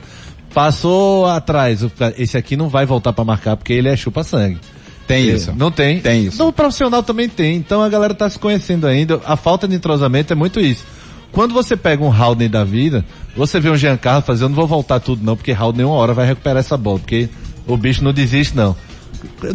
[0.54, 1.80] Passou atrás,
[2.18, 4.60] esse aqui não vai voltar pra marcar porque ele é chupa-sangue.
[5.08, 5.52] Tem isso.
[5.56, 6.00] Não tem?
[6.00, 6.38] Tem isso.
[6.38, 7.56] No profissional também tem.
[7.56, 9.20] Então a galera tá se conhecendo ainda.
[9.26, 10.86] A falta de entrosamento é muito isso.
[11.34, 13.04] Quando você pega um Haldane da vida,
[13.36, 16.28] você vê um Jean Carlos não vou voltar tudo não, porque Haldane uma hora vai
[16.28, 17.28] recuperar essa bola, porque
[17.68, 18.76] o bicho não desiste não.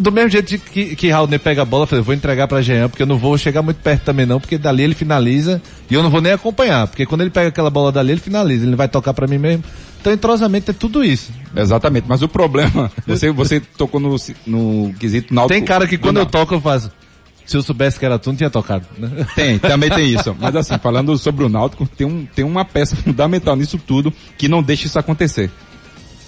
[0.01, 2.89] Do mesmo jeito que, que Haldane pega a bola, eu falei, vou entregar pra Jean,
[2.89, 6.03] porque eu não vou chegar muito perto também não, porque dali ele finaliza e eu
[6.03, 8.89] não vou nem acompanhar, porque quando ele pega aquela bola dali, ele finaliza, ele vai
[8.89, 9.63] tocar pra mim mesmo.
[10.01, 11.31] Então entrosamento é tudo isso.
[11.55, 14.15] Exatamente, mas o problema, você, você tocou no,
[14.45, 15.53] no quesito náutico.
[15.53, 16.91] Tem cara que quando do eu toco eu faço,
[17.49, 18.85] se eu soubesse que era tu, não tinha tocado.
[18.95, 19.09] né?
[19.35, 20.35] Tem, também tem isso.
[20.39, 24.47] Mas assim, falando sobre o Náutico, tem, um, tem uma peça fundamental nisso tudo que
[24.47, 25.49] não deixa isso acontecer.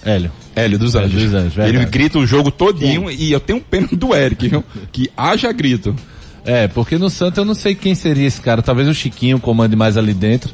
[0.03, 0.31] Hélio.
[0.55, 1.13] Hélio dos Anjos.
[1.13, 4.47] Hélio dos Anjos, Ele grita o jogo todinho e eu tenho um pena do Eric,
[4.47, 4.63] viu?
[4.91, 5.95] Que haja grito.
[6.43, 8.63] É, porque no Santos eu não sei quem seria esse cara.
[8.63, 10.51] Talvez o Chiquinho comande mais ali dentro.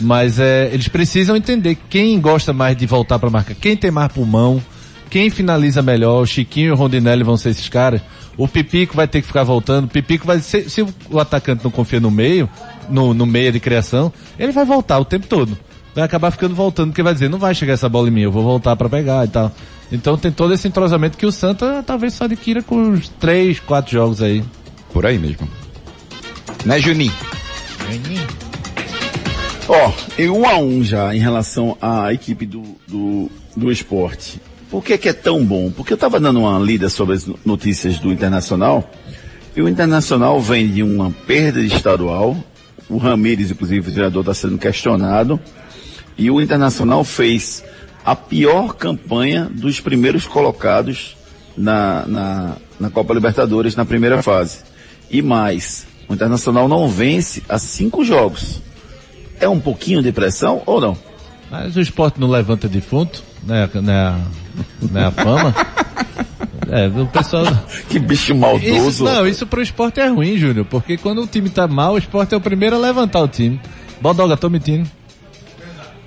[0.00, 4.12] Mas é, eles precisam entender quem gosta mais de voltar para marcar, quem tem mais
[4.12, 4.60] pulmão,
[5.10, 8.00] quem finaliza melhor, o Chiquinho e o Rondinelli vão ser esses caras.
[8.36, 9.84] O Pipico vai ter que ficar voltando.
[9.84, 12.48] O Pipico vai ser, se o atacante não confia no meio,
[12.88, 15.56] no, no meio de criação, ele vai voltar o tempo todo.
[15.94, 18.32] Vai acabar ficando voltando, porque vai dizer, não vai chegar essa bola em mim, eu
[18.32, 19.52] vou voltar para pegar e tal.
[19.92, 23.92] Então tem todo esse entrosamento que o Santa talvez só adquira com uns três, quatro
[23.92, 24.42] jogos aí.
[24.92, 25.48] Por aí mesmo.
[26.64, 27.12] Né, Juninho?
[29.68, 34.40] Ó, oh, em um a um já em relação à equipe do, do, do esporte.
[34.74, 35.70] Por que, que é tão bom?
[35.70, 38.90] Porque eu estava dando uma lida sobre as notícias do Internacional
[39.54, 42.36] e o Internacional vem de uma perda de estadual.
[42.90, 45.38] O Ramires, inclusive, o treinador, está sendo questionado.
[46.18, 47.62] E o Internacional fez
[48.04, 51.16] a pior campanha dos primeiros colocados
[51.56, 54.64] na, na, na Copa Libertadores na primeira fase.
[55.08, 58.60] E mais, o Internacional não vence há cinco jogos.
[59.38, 60.98] É um pouquinho de pressão ou não?
[61.48, 63.68] Mas o esporte não levanta defunto, né?
[63.82, 64.20] né,
[64.90, 65.54] né a fama.
[66.70, 67.44] É, o pessoal.
[67.88, 68.88] que bicho maldoso.
[68.88, 71.98] Isso, não, isso pro esporte é ruim, Júnior, porque quando o time tá mal, o
[71.98, 73.60] esporte é o primeiro a levantar o time.
[74.00, 74.88] Bodoga, tô mentindo.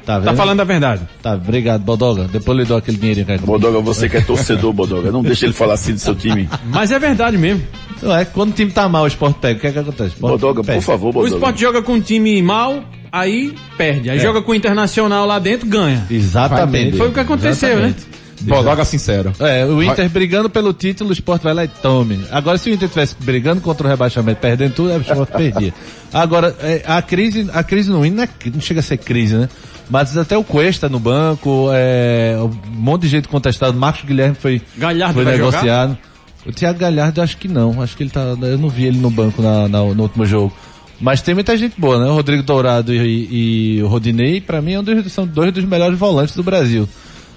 [0.07, 1.01] Tá, tá, falando a verdade.
[1.21, 2.29] Tá, obrigado, Bodoga.
[2.31, 3.27] Depois eu lhe dou aquele dinheirinho.
[3.27, 3.39] Cara.
[3.39, 5.11] Bodoga, você que é torcedor, Bodoga.
[5.11, 6.47] Não deixa ele falar assim do seu time.
[6.67, 7.61] Mas é verdade mesmo.
[8.01, 9.57] Não é, quando o time tá mal, o esporte pega.
[9.57, 10.15] O que é que acontece?
[10.17, 10.79] Bodoga, perde.
[10.79, 11.33] por favor, Bodoga.
[11.33, 14.09] O esporte joga com um time mal, aí perde.
[14.09, 14.21] Aí é.
[14.21, 16.05] joga com o Internacional lá dentro, ganha.
[16.09, 16.97] Exatamente.
[16.97, 17.87] Foi o que aconteceu, né?
[17.87, 18.11] Exatamente.
[18.11, 18.17] né?
[18.41, 19.33] Bodoga sincero.
[19.39, 20.09] É, o Inter vai.
[20.09, 22.23] brigando pelo título, o Sport vai lá e tome.
[22.31, 25.73] Agora, se o Inter estivesse brigando contra o rebaixamento, perdendo tudo, o Sport perdia.
[26.13, 29.35] Agora, é, a crise, a crise no Inter não, é, não chega a ser crise,
[29.35, 29.49] né?
[29.89, 33.77] Mas até o Cuesta no banco, é, um monte de gente contestado.
[33.77, 35.89] Marcos Guilherme foi, Galhardo foi negociado.
[35.91, 36.07] Jogar?
[36.45, 37.81] O Thiago Galhardo acho que não.
[37.81, 38.21] Acho que ele tá.
[38.41, 40.53] Eu não vi ele no banco na, na no último jogo.
[40.99, 42.09] Mas tem muita gente boa, né?
[42.09, 45.63] O Rodrigo Dourado e, e o Rodinei, para mim, é um dos, são dois dos
[45.63, 46.87] melhores volantes do Brasil.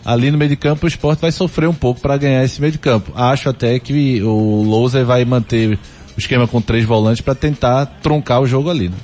[0.05, 2.73] Ali no meio de campo, o esporte vai sofrer um pouco para ganhar esse meio
[2.73, 3.13] de campo.
[3.15, 5.79] Acho até que o Lousa vai manter
[6.17, 8.89] o esquema com três volantes para tentar truncar o jogo ali.
[8.89, 8.97] Né?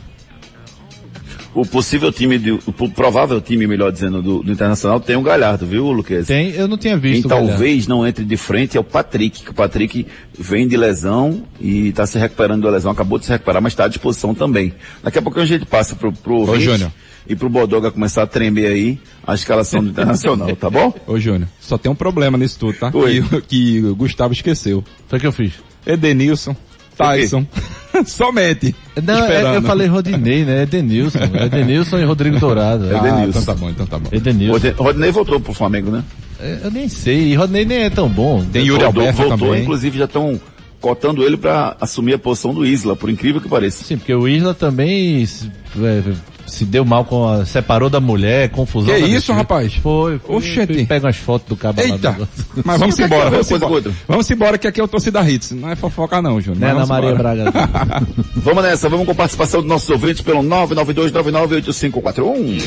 [1.57, 5.23] O possível time, de, o provável time, melhor dizendo, do, do Internacional tem o um
[5.23, 6.27] Galhardo, viu, Luquez?
[6.27, 7.27] Tem, eu não tinha visto.
[7.27, 10.07] Quem talvez não entre de frente é o Patrick, que o Patrick
[10.39, 13.87] vem de lesão e está se recuperando da lesão, acabou de se recuperar, mas está
[13.87, 14.75] à disposição também.
[15.03, 16.93] Daqui a pouco a gente passa pro, pro Ô, Júnior.
[17.27, 20.93] e pro Bodoga começar a tremer aí a escalação do Internacional, tá bom?
[21.09, 22.91] Ô Júnior, só tem um problema nisso tudo, tá?
[22.93, 23.23] Oi.
[23.23, 24.85] Que, que o Gustavo esqueceu.
[25.09, 25.55] Foi que eu fiz.
[25.87, 26.55] Edenilson,
[26.97, 27.47] Tyson.
[28.05, 28.75] Somente.
[29.03, 30.63] Não, é, eu falei Rodinei, né?
[30.63, 31.19] Edenilson.
[31.45, 32.89] Edenilson e Rodrigo Dourado.
[32.93, 33.29] Ah, Edenilson.
[33.29, 34.09] então tá bom, então tá bom.
[34.13, 34.73] Edenilson.
[34.77, 36.05] Rodinei voltou pro Flamengo, né?
[36.39, 37.33] É, eu nem sei.
[37.33, 38.45] E Rodinei nem é tão bom.
[38.45, 39.63] Tem Yuri Alberto voltou, também.
[39.63, 40.39] inclusive já estão
[40.81, 43.85] cotando ele para assumir a posição do Isla, por incrível que pareça.
[43.85, 46.03] Sim, porque o Isla também é,
[46.47, 48.95] se deu mal com a, separou da mulher, confusão.
[48.95, 49.75] Que isso, rapaz?
[49.75, 50.37] Foi, foi.
[50.37, 50.87] Oxente.
[50.87, 52.17] Pega umas fotos do cabo Eita.
[52.19, 52.29] lá.
[52.65, 53.93] Mas vamos embora, vamos embora.
[54.07, 56.61] Vamos embora que aqui é o torcida Hits, não é fofoca não, Júnior.
[56.61, 57.53] Não é Ana Maria Braga.
[58.37, 62.63] vamos nessa, vamos com participação dos nossos ouvintes pelo 992998541.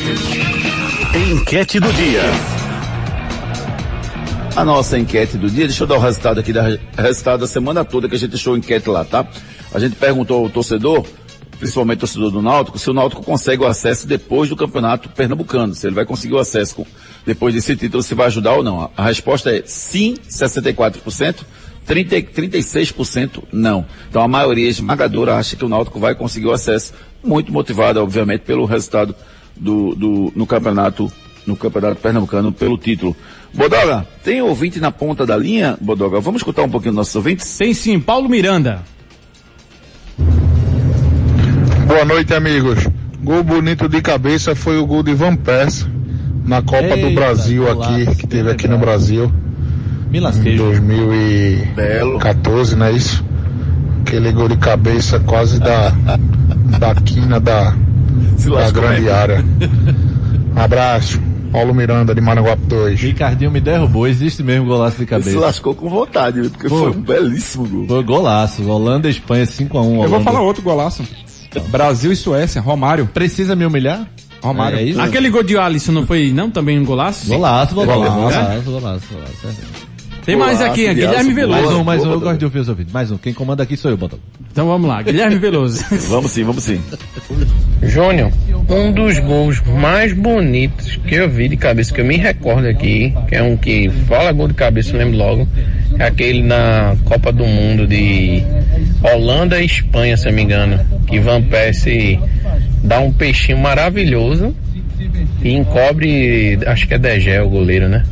[1.31, 2.21] Enquete do dia.
[4.55, 7.85] A nossa enquete do dia, deixa eu dar o resultado aqui, da resultado da semana
[7.85, 9.25] toda que a gente deixou enquete lá, tá?
[9.73, 11.05] A gente perguntou ao torcedor
[11.59, 15.75] principalmente o torcedor do Náutico, se o Náutico consegue o acesso depois do campeonato pernambucano,
[15.75, 16.85] se ele vai conseguir o acesso com,
[17.25, 18.89] depois desse título, se vai ajudar ou não.
[18.95, 21.43] A, resposta é sim, 64%,
[21.85, 23.85] 30, 36% não.
[24.09, 28.41] Então a maioria esmagadora acha que o Náutico vai conseguir o acesso, muito motivada, obviamente,
[28.41, 29.13] pelo resultado
[29.55, 31.11] do, do, no campeonato
[31.47, 33.15] no Campeonato Pernambucano pelo título.
[33.51, 36.19] Bodoga, tem ouvinte na ponta da linha, Bodoga?
[36.19, 37.57] Vamos escutar um pouquinho nossos ouvintes?
[37.57, 38.83] Tem sim, Paulo Miranda.
[41.89, 42.87] Boa noite, amigos.
[43.23, 45.87] Gol bonito de cabeça foi o gol de Van Persie
[46.45, 49.33] na Copa Eita, do Brasil aqui, que teve aqui no Brasil.
[50.11, 50.53] Me lasquei.
[50.53, 53.25] Em 2014, não é isso?
[54.01, 55.89] Aquele gol de cabeça quase da,
[56.77, 59.43] da quina da, da grande área.
[60.55, 61.19] Abraço.
[61.51, 63.01] Paulo Miranda de Maranguape 2.
[63.01, 65.29] Ricardinho me derrubou, existe mesmo golaço de cabeça.
[65.29, 67.87] Ele se lascou com vontade, porque Pô, foi um belíssimo gol.
[67.87, 68.61] Foi golaço.
[68.69, 70.03] Holanda e Espanha 5x1.
[70.03, 71.03] Eu vou falar outro golaço.
[71.69, 73.07] Brasil e Suécia, Romário.
[73.07, 74.07] Precisa me humilhar?
[74.41, 74.79] Romário.
[74.79, 75.01] É, isso?
[75.01, 76.49] Aquele gol de Alisson não foi, não?
[76.49, 77.27] Também um golaço?
[77.27, 77.99] Golaço, golaço.
[77.99, 79.07] Golaço, golaço, golaço.
[79.11, 79.57] golaço,
[80.25, 81.61] Tem mais aqui, é Guilherme Veloso.
[81.61, 82.93] Mais um, mais um, eu gosto de ouvir os ouvidos.
[82.93, 84.19] Mais um, quem comanda aqui sou eu, Botão.
[84.51, 85.83] Então vamos lá, Guilherme Veloso.
[86.09, 86.79] vamos sim, vamos sim.
[87.83, 88.31] Júnior,
[88.69, 93.13] um dos gols mais bonitos que eu vi de cabeça, que eu me recordo aqui,
[93.27, 95.47] que é um que fala gol de cabeça, eu lembro logo,
[95.97, 98.43] é aquele na Copa do Mundo de
[99.01, 102.19] Holanda e Espanha, se eu me engano, que Van Persie
[102.83, 104.55] dá um peixinho maravilhoso
[105.41, 108.03] e encobre, acho que é Degé o goleiro, né?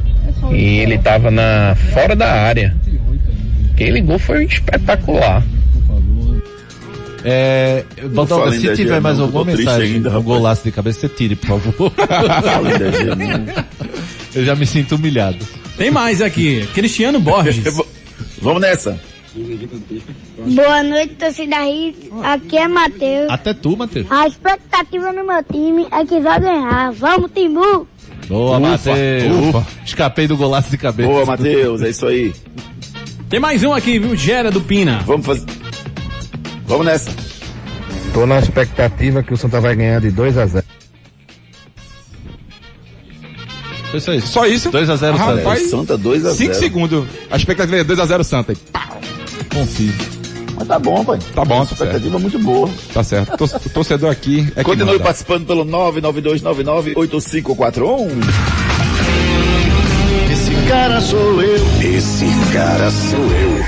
[0.52, 2.76] e ele tava na fora da área.
[3.74, 5.44] Aquele gol foi espetacular.
[7.24, 7.84] É,
[8.28, 10.26] falem se tiver mais alguma mensagem, ainda, um rapaz.
[10.26, 11.92] golaço de cabeça, você tire, por favor.
[14.34, 15.38] Eu já me sinto humilhado.
[15.78, 16.68] Tem mais aqui.
[16.74, 17.64] Cristiano Borges.
[18.42, 18.98] Vamos nessa.
[20.56, 22.10] Boa noite, torcida Hits.
[22.24, 23.30] Aqui é Matheus.
[23.30, 24.08] Até tu, Matheus.
[24.12, 26.92] A expectativa no meu time é que vai ganhar.
[26.94, 27.88] Vamos, Timbu!
[28.28, 29.50] Boa, Matheus.
[29.56, 29.66] ufa.
[29.86, 31.10] Escapei do golaço de cabeça.
[31.10, 32.34] Boa, Matheus, é isso aí.
[33.30, 34.16] Tem mais um aqui, viu?
[34.16, 35.02] Gera do Pina.
[35.06, 35.46] Vamos fazer.
[36.66, 37.12] Vamos nessa.
[38.14, 40.66] Tô na expectativa que o Santa vai ganhar de 2 a 0
[43.92, 44.28] Foi só isso.
[44.28, 44.72] Só isso?
[44.72, 45.36] 2 a 0 Ah, Santa.
[45.38, 45.70] rapaz.
[45.70, 47.08] Santa 2 a 0 5 segundos.
[47.30, 48.54] A expectativa é 2x0 Santa.
[49.58, 49.98] Conciso.
[50.56, 51.18] Mas tá bom, pai.
[51.34, 52.70] Tá bom, A tá expectativa é muito boa.
[52.94, 53.44] Tá certo.
[53.44, 55.04] O torcedor aqui é que Continue manda.
[55.04, 58.08] participando pelo 992998541.
[60.32, 61.66] Esse cara sou eu.
[61.82, 63.66] Esse cara sou eu.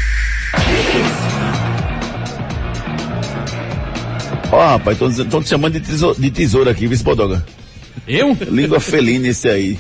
[4.52, 7.43] Ó, rapaz, estão te chamando de tesoura, de tesoura aqui, viu, Podoga?
[8.08, 8.36] Eu?
[8.49, 9.78] Língua felina esse aí.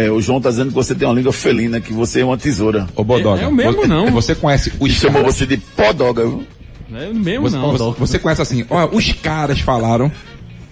[0.00, 2.36] É, o João tá dizendo que você tem uma língua felina, que você é uma
[2.38, 2.86] tesoura.
[2.94, 3.40] Ô, Bodoga.
[3.40, 4.10] É- é o mesmo, você, não.
[4.12, 6.44] Você conhece os chamou você de Podoga, viu?
[6.94, 7.72] É mesmo Você, não.
[7.72, 10.10] você, você conhece assim, ó, os caras falaram.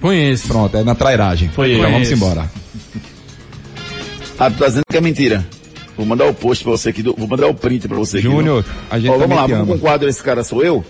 [0.00, 0.46] Conheço.
[0.46, 1.48] Pronto, é na trairagem.
[1.48, 1.92] Foi Então ele.
[1.92, 2.14] vamos Conheço.
[2.14, 2.50] embora.
[4.38, 5.46] Ah, tu tá dizendo que é mentira.
[5.96, 8.26] Vou mandar o post pra você aqui, do- vou mandar o print pra você aqui.
[8.28, 10.84] Júnior, a gente Ó, vamos também lá, vamos com o quadro Esse Cara Sou Eu,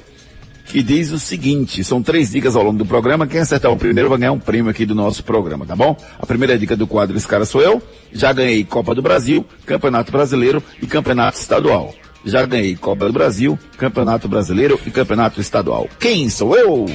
[0.66, 4.09] que diz o seguinte, são três dicas ao longo do programa, quem acertar o primeiro
[4.11, 5.96] vai ganhar um prêmio aqui do nosso programa, tá bom?
[6.18, 7.81] A primeira dica do quadro Esse Cara Sou Eu,
[8.12, 11.94] já ganhei Copa do Brasil, Campeonato Brasileiro e Campeonato Estadual.
[12.24, 15.88] Já ganhei Copa do Brasil, Campeonato Brasileiro e Campeonato Estadual.
[16.00, 16.87] Quem sou eu?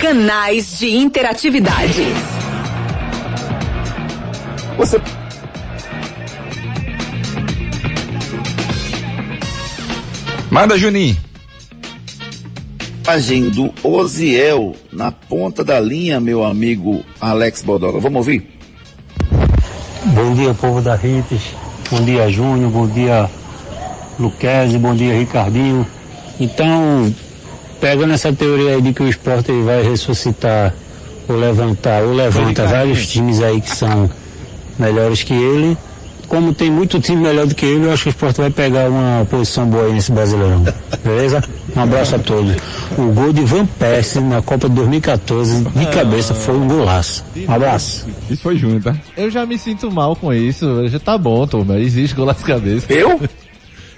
[0.00, 2.02] Canais de interatividade.
[4.78, 5.00] Você
[10.50, 11.25] Manda, Juninho.
[13.06, 18.00] Imagem do Oziel na ponta da linha, meu amigo Alex Bodoga.
[18.00, 18.58] Vamos ouvir?
[20.06, 21.54] Bom dia, povo da Rites.
[21.88, 22.68] Bom dia, Júnior.
[22.68, 23.30] Bom dia,
[24.18, 24.76] Luquezzi.
[24.76, 25.86] Bom dia, Ricardinho.
[26.40, 27.14] Então,
[27.80, 30.74] pegando essa teoria aí de que o esporte vai ressuscitar
[31.28, 34.10] ou levantar, ou levanta vários times aí que são
[34.76, 35.78] melhores que ele,
[36.28, 38.88] como tem muito time melhor do que ele, eu acho que o esporte vai pegar
[38.90, 40.64] uma posição boa aí nesse Brasileirão.
[41.04, 41.42] Beleza?
[41.76, 42.54] Um abraço a todos.
[42.96, 47.24] O gol de Van Persie na Copa de 2014, de cabeça, foi um golaço.
[47.48, 48.06] Um abraço.
[48.30, 48.96] Isso foi Júnior, tá?
[49.16, 50.88] Eu já me sinto mal com isso.
[50.88, 51.78] Já tá bom, turma.
[51.78, 52.92] Existe golaço de cabeça.
[52.92, 53.20] Eu?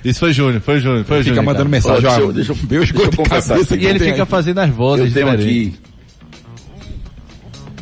[0.05, 1.45] Isso foi Júnior, foi Júnior, foi Fica Júnior.
[1.45, 1.99] mandando cara.
[1.99, 4.29] mensagem, Ó, deixa eu- deixa eu- deixa eu de cabeça E ele fica aí.
[4.29, 5.69] fazendo as vozes Eu tenho diferentes.
[5.75, 5.88] aqui.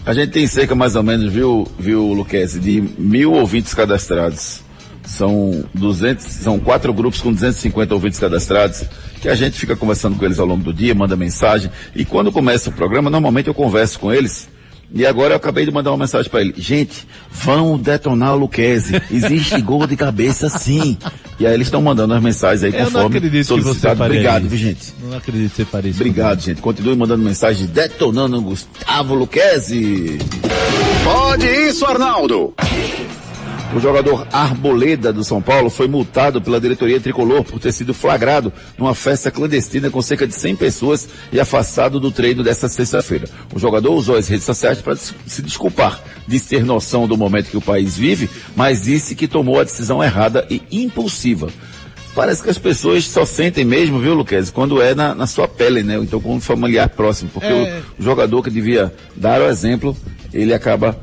[0.06, 4.60] A gente tem cerca mais ou menos, viu, viu, Luquezzi, de mil ouvintes cadastrados.
[5.02, 8.84] São 200, são quatro grupos com 250 ouvintes cadastrados,
[9.20, 12.30] que a gente fica conversando com eles ao longo do dia, manda mensagem, e quando
[12.30, 14.48] começa o programa, normalmente eu converso com eles,
[14.92, 16.54] e agora eu acabei de mandar uma mensagem para ele.
[16.56, 19.00] Gente, vão detonar o Luquezzi.
[19.10, 20.96] Existe gol de cabeça sim.
[21.38, 24.04] E aí eles estão mandando as mensagens aí Eu não conforme acredito que você solicitado.
[24.04, 24.50] Obrigado, isso.
[24.50, 24.94] viu, gente?
[25.02, 26.00] Não acredito que você faria isso.
[26.00, 26.62] Obrigado, gente.
[26.62, 30.18] Continue mandando mensagem detonando o Gustavo Luquezzi.
[31.04, 32.54] Pode isso, Arnaldo.
[33.76, 38.50] O jogador Arboleda do São Paulo foi multado pela diretoria tricolor por ter sido flagrado
[38.78, 43.28] numa festa clandestina com cerca de 100 pessoas e afastado do treino desta sexta-feira.
[43.54, 47.56] O jogador usou as redes sociais para se desculpar, disse ter noção do momento que
[47.58, 51.48] o país vive, mas disse que tomou a decisão errada e impulsiva.
[52.14, 55.82] Parece que as pessoas só sentem mesmo, viu, Luquez, quando é na, na sua pele,
[55.82, 55.98] né?
[55.98, 57.28] Então com um familiar próximo.
[57.28, 57.82] Porque É.
[57.98, 59.94] o, o jogador que devia dar o exemplo,
[60.32, 60.98] ele acaba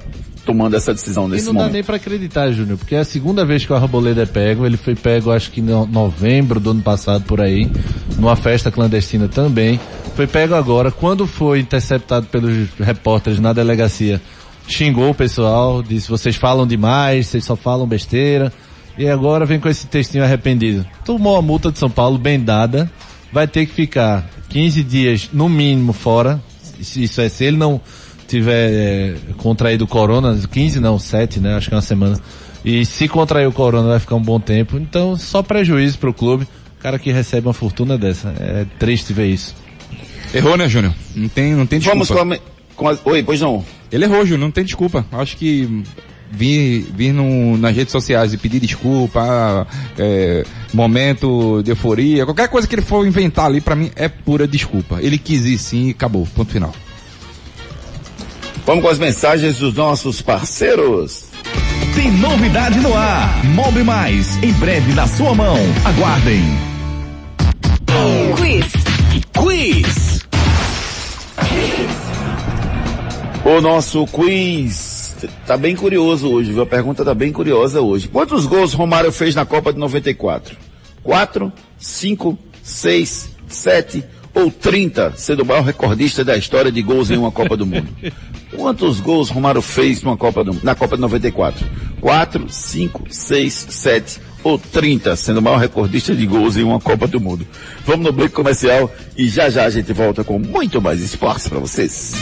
[0.46, 1.74] tomando essa decisão E nesse não dá momento.
[1.74, 4.78] nem pra acreditar, Júnior, porque é a segunda vez que o Arboleda é pego, ele
[4.78, 7.70] foi pego acho que em no- novembro do ano passado por aí,
[8.18, 9.80] numa festa clandestina também.
[10.16, 14.22] Foi pego agora, quando foi interceptado pelos repórteres na delegacia,
[14.68, 18.52] xingou o pessoal, disse vocês falam demais, vocês só falam besteira.
[18.96, 20.86] E agora vem com esse textinho arrependido.
[21.04, 22.92] Tomou a multa de São Paulo bem dada,
[23.32, 26.40] vai ter que ficar 15 dias no mínimo fora.
[26.80, 27.82] Isso é, se ele não
[28.28, 31.56] tiver é, contraído o corona, 15 não, 7, né?
[31.56, 32.20] Acho que é uma semana.
[32.66, 34.78] E se contrair o corona vai ficar um bom tempo.
[34.78, 36.48] Então, só prejuízo pro clube.
[36.80, 38.34] O cara que recebe uma fortuna dessa.
[38.40, 39.56] É triste ver isso.
[40.34, 40.94] Errou, né, Júnior?
[41.16, 42.06] Não tem, não tem desculpa.
[42.06, 42.40] Vamos
[42.76, 43.64] com a, com a- Oi, pois não.
[43.92, 45.06] Ele errou, Júnior, não tem desculpa.
[45.12, 45.84] Acho que
[46.32, 52.48] vir, vir no, nas redes sociais e pedir desculpa, ah, é, momento de euforia, qualquer
[52.48, 55.00] coisa que ele for inventar ali, pra mim, é pura desculpa.
[55.02, 56.28] Ele quis ir sim e acabou.
[56.36, 56.74] Ponto final.
[58.66, 61.26] Vamos com as mensagens dos nossos parceiros.
[61.94, 63.44] Tem novidade no ar.
[63.46, 65.58] Mob Mais, em breve na sua mão.
[65.84, 66.42] Aguardem.
[68.38, 68.66] Quiz.
[69.38, 70.26] Quiz.
[73.44, 76.64] O nosso quiz tá bem curioso hoje, viu?
[76.64, 78.08] A pergunta tá bem curiosa hoje.
[78.08, 80.56] Quantos gols Romário fez na Copa de 94?
[81.04, 87.18] 4, 5, 6, 7 ou 30, sendo o maior recordista da história de gols em
[87.18, 87.88] uma Copa do Mundo?
[88.56, 91.66] Quantos gols Romário fez numa Copa do, na Copa de 94?
[92.00, 97.08] 4, 5, 6, 7 ou 30, sendo o maior recordista de gols em uma Copa
[97.08, 97.48] do Mundo.
[97.86, 101.60] Vamos no break comercial e já já a gente volta com muito mais esportes para
[101.60, 102.14] vocês.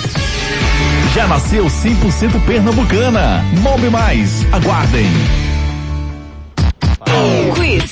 [1.14, 3.44] Já nasceu 100% pernambucana.
[3.62, 5.08] Mob Mais, aguardem.
[7.54, 7.92] Quiz.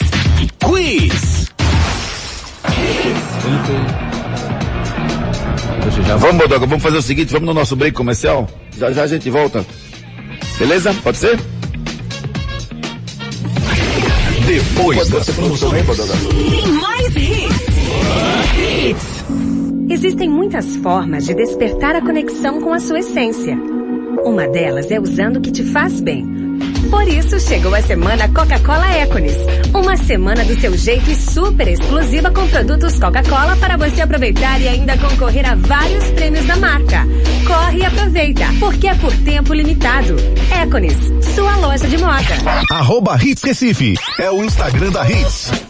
[0.59, 1.49] Quiz.
[6.19, 8.47] Vamos, Bodoga, vamos fazer o seguinte, vamos no nosso break comercial?
[8.77, 9.65] Já já a gente volta.
[10.57, 10.93] Beleza?
[11.03, 11.39] Pode ser?
[14.45, 15.85] Depois das promoções.
[15.85, 17.69] Tem mais hits.
[19.89, 23.57] Existem muitas formas de despertar a conexão com a sua essência.
[24.23, 26.48] Uma delas é usando o que te faz bem.
[26.89, 29.37] Por isso chegou a semana Coca-Cola Econis.
[29.73, 34.67] Uma semana do seu jeito e super exclusiva com produtos Coca-Cola para você aproveitar e
[34.67, 37.05] ainda concorrer a vários prêmios da marca.
[37.45, 40.15] Corre e aproveita, porque é por tempo limitado.
[40.61, 40.97] Econis,
[41.35, 42.35] sua loja de moda.
[42.71, 43.95] Arroba Hits Recife.
[44.19, 45.68] É o Instagram da Hits.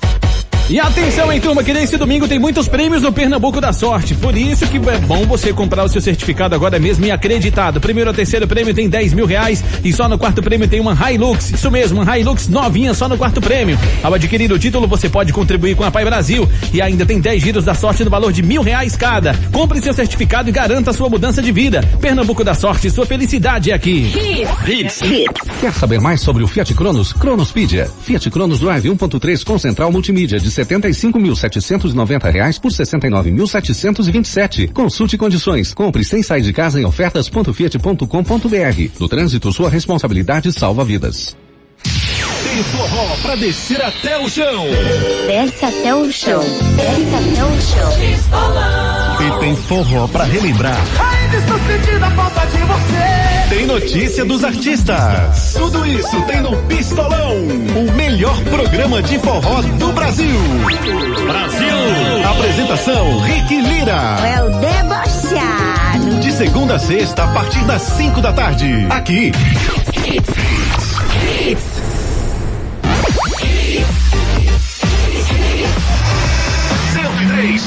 [0.69, 4.13] E atenção, hein, turma, que nesse domingo tem muitos prêmios no Pernambuco da Sorte.
[4.13, 7.81] Por isso que é bom você comprar o seu certificado agora mesmo e acreditado.
[7.81, 10.93] Primeiro a terceiro prêmio tem 10 mil reais e só no quarto prêmio tem uma
[10.93, 11.49] Hilux.
[11.49, 13.79] Isso mesmo, uma Hilux novinha só no quarto prêmio.
[14.03, 17.41] Ao adquirir o título, você pode contribuir com a Pai Brasil e ainda tem 10
[17.41, 19.33] giros da sorte no valor de mil reais cada.
[19.51, 21.81] Compre seu certificado e garanta sua mudança de vida.
[21.99, 24.13] Pernambuco da Sorte, sua felicidade é aqui.
[24.67, 24.99] Hits.
[25.61, 27.11] Quer saber mais sobre o Fiat Cronos?
[27.11, 27.89] Cronospedia.
[28.03, 34.71] Fiat Cronos Drive 1.3 com central multimídia de 75.790 reais por 69.727.
[34.71, 35.73] Consulte condições.
[35.73, 38.89] Compre sem sair de casa em ofertas.fiat.com.br.
[38.99, 41.37] No trânsito, sua responsabilidade salva vidas.
[42.43, 44.65] Tem forró pra descer até o chão.
[45.27, 46.41] Desce até o chão.
[46.75, 47.91] Desce até o chão.
[49.21, 50.83] E tem forró pra relembrar.
[51.39, 53.49] Estou sentindo a falta de você.
[53.49, 55.53] Tem notícia dos artistas.
[55.53, 60.37] Tudo isso tem no Pistolão, o melhor programa de forró do Brasil.
[61.27, 62.29] Brasil!
[62.29, 64.17] Apresentação Rick Lira.
[64.25, 66.19] É o debochado.
[66.21, 68.85] De segunda a sexta, a partir das 5 da tarde.
[68.89, 69.31] Aqui.
[76.91, 77.59] Cento e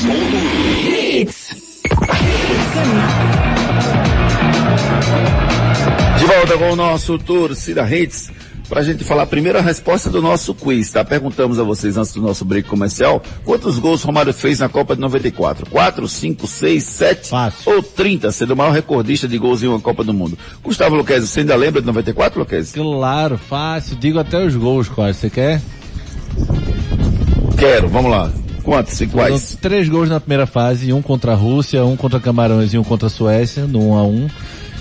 [6.35, 8.31] volta com o nosso Torcida Hits,
[8.66, 11.05] pra gente falar primeiro a resposta do nosso quiz, tá?
[11.05, 15.03] Perguntamos a vocês antes do nosso break comercial, quantos gols Romário fez na Copa de
[15.03, 15.68] 94?
[15.68, 17.31] 4, 5, 6, 7
[17.66, 20.38] ou 30, sendo o maior recordista de gols em uma Copa do Mundo.
[20.62, 22.73] Gustavo Luquezzi, você ainda lembra de 94, Luquezzi?
[22.73, 23.97] Claro, fácil.
[23.97, 25.18] Digo até os gols quase.
[25.18, 25.61] Você quer?
[27.59, 28.33] Quero, vamos lá.
[28.62, 29.59] Quantos e quais?
[29.61, 33.09] Três gols na primeira fase, um contra a Rússia, um contra Camarões e um contra
[33.09, 34.29] a Suécia, no 1 a 1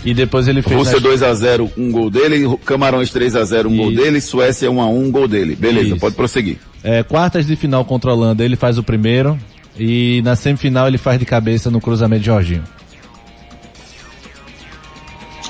[0.04, 0.76] E depois ele fez.
[0.76, 5.28] Rússia nas- 2x0, um gol dele, Camarões 3x0, um gol dele, Suécia 1x1, um gol
[5.28, 5.56] dele.
[5.56, 5.98] Beleza, Isso.
[6.00, 6.58] pode prosseguir.
[6.84, 9.38] É, quartas de final contra a Holanda, ele faz o primeiro.
[9.80, 12.64] E na semifinal ele faz de cabeça no cruzamento de Jorginho.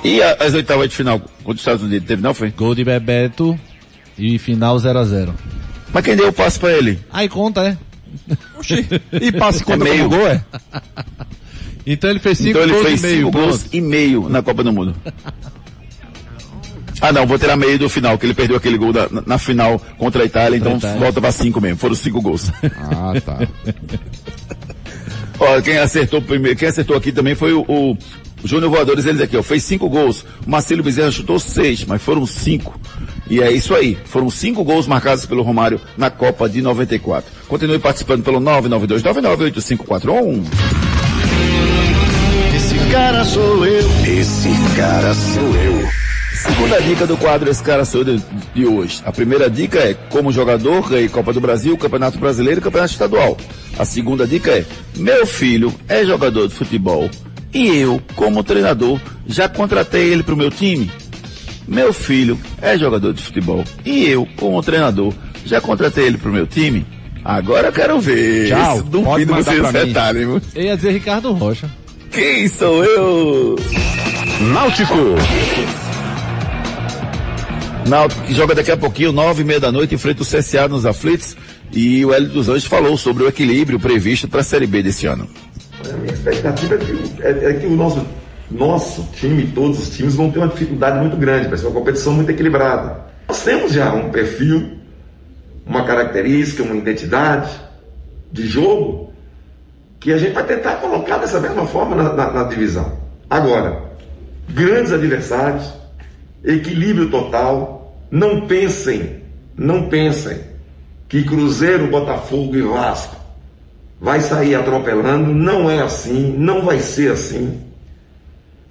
[0.04, 2.50] E a- as oitavas de final contra os Estados Unidos, teve não, foi?
[2.52, 3.58] Gol de Bebeto
[4.18, 5.34] e final 0 a 0
[5.94, 7.00] Mas quem deu o passe pra ele?
[7.12, 7.78] Aí conta, é?
[9.22, 10.10] E passe conta É meio.
[10.10, 10.42] gol, é?
[11.86, 13.18] Então ele fez cinco Então ele gols fez e meio.
[13.26, 14.96] cinco gols e meio na Copa do Mundo.
[17.02, 19.38] Ah não, vou tirar meio do final, que ele perdeu aquele gol da- na, na
[19.40, 21.00] final contra a Itália, Contra a então Itália.
[21.06, 22.52] volta pra cinco mesmo, foram cinco gols.
[22.64, 23.40] Ah, tá.
[25.40, 27.98] Ó, quem acertou primeiro, quem acertou aqui também foi o, o
[28.46, 30.24] Júnior Voadores, eles aqui, ó, fez cinco gols.
[30.46, 32.80] O Marcelo Bezerra chutou seis, mas foram cinco.
[33.28, 37.32] E é isso aí, foram cinco gols marcados pelo Romário na Copa de 94.
[37.48, 40.44] Continue participando pelo 992998541.
[42.56, 43.90] Esse cara sou eu.
[44.06, 46.02] Esse cara sou eu.
[46.42, 48.20] Segunda dica do quadro Esse Cara Sou Eu
[48.56, 49.00] de, hoje.
[49.06, 53.38] A primeira dica é, como jogador, ganhei Copa do Brasil, Campeonato Brasileiro e Campeonato Estadual.
[53.78, 54.66] A segunda dica é,
[54.98, 57.08] meu filho é jogador de futebol
[57.54, 60.92] e eu, como treinador, já contratei ele para o meu time.
[61.68, 65.14] Meu filho é jogador de futebol e eu, como treinador,
[65.46, 66.88] já contratei ele para o meu time.
[67.24, 68.50] Agora eu quero ver.
[68.50, 68.76] Tchau.
[68.76, 70.42] Isso, Pode Duvido mandar vocês viu?
[70.56, 71.70] Eu ia dizer Ricardo Rocha.
[72.12, 73.56] Quem sou eu?
[74.54, 74.96] Náutico.
[77.88, 80.86] Náutico que joga daqui a pouquinho, nove e meia da noite, enfrenta o CSA nos
[80.86, 81.36] aflitos.
[81.72, 85.06] E o Hélio dos Anjos falou sobre o equilíbrio previsto para a Série B desse
[85.06, 85.28] ano.
[85.90, 88.06] A minha expectativa é que, é, é que o nosso,
[88.50, 92.14] nosso time, todos os times, vão ter uma dificuldade muito grande, vai ser uma competição
[92.14, 93.06] muito equilibrada.
[93.28, 94.81] Nós temos já um perfil,
[95.66, 97.50] uma característica, uma identidade
[98.32, 99.12] de jogo
[100.00, 102.98] que a gente vai tentar colocar dessa mesma forma na, na, na divisão.
[103.30, 103.84] Agora,
[104.50, 105.72] grandes adversários,
[106.44, 109.22] equilíbrio total, não pensem,
[109.56, 110.40] não pensem
[111.08, 113.16] que Cruzeiro, Botafogo e Vasco
[114.00, 117.62] vai sair atropelando, não é assim, não vai ser assim.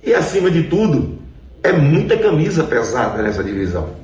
[0.02, 1.18] E acima de tudo,
[1.62, 3.99] é muita camisa pesada nessa divisão.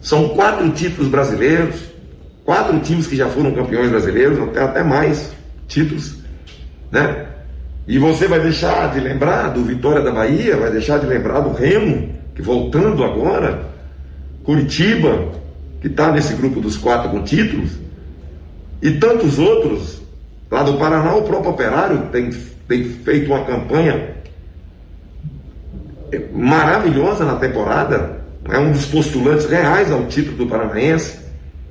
[0.00, 1.80] São quatro títulos brasileiros,
[2.44, 5.32] quatro times que já foram campeões brasileiros, até, até mais
[5.66, 6.16] títulos,
[6.90, 7.26] né?
[7.86, 11.52] E você vai deixar de lembrar do Vitória da Bahia, vai deixar de lembrar do
[11.52, 13.66] Remo, que voltando agora,
[14.44, 15.32] Curitiba,
[15.80, 17.72] que está nesse grupo dos quatro com títulos,
[18.82, 19.98] e tantos outros.
[20.50, 22.30] Lá do Paraná, o próprio Operário tem,
[22.66, 24.16] tem feito uma campanha
[26.32, 28.18] maravilhosa na temporada,
[28.50, 31.18] é um dos postulantes reais ao título do Paranaense.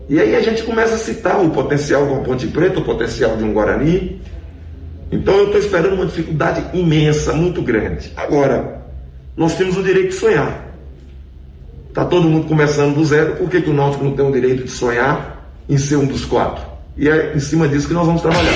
[0.09, 3.35] E aí a gente começa a citar o potencial de uma Ponte Preta, o potencial
[3.35, 4.21] de um Guarani.
[5.11, 8.11] Então eu estou esperando uma dificuldade imensa, muito grande.
[8.15, 8.81] Agora,
[9.35, 10.65] nós temos o direito de sonhar.
[11.89, 14.63] Está todo mundo começando do zero, por que, que o Náutico não tem o direito
[14.63, 16.63] de sonhar em ser um dos quatro?
[16.95, 18.53] E é em cima disso que nós vamos trabalhar.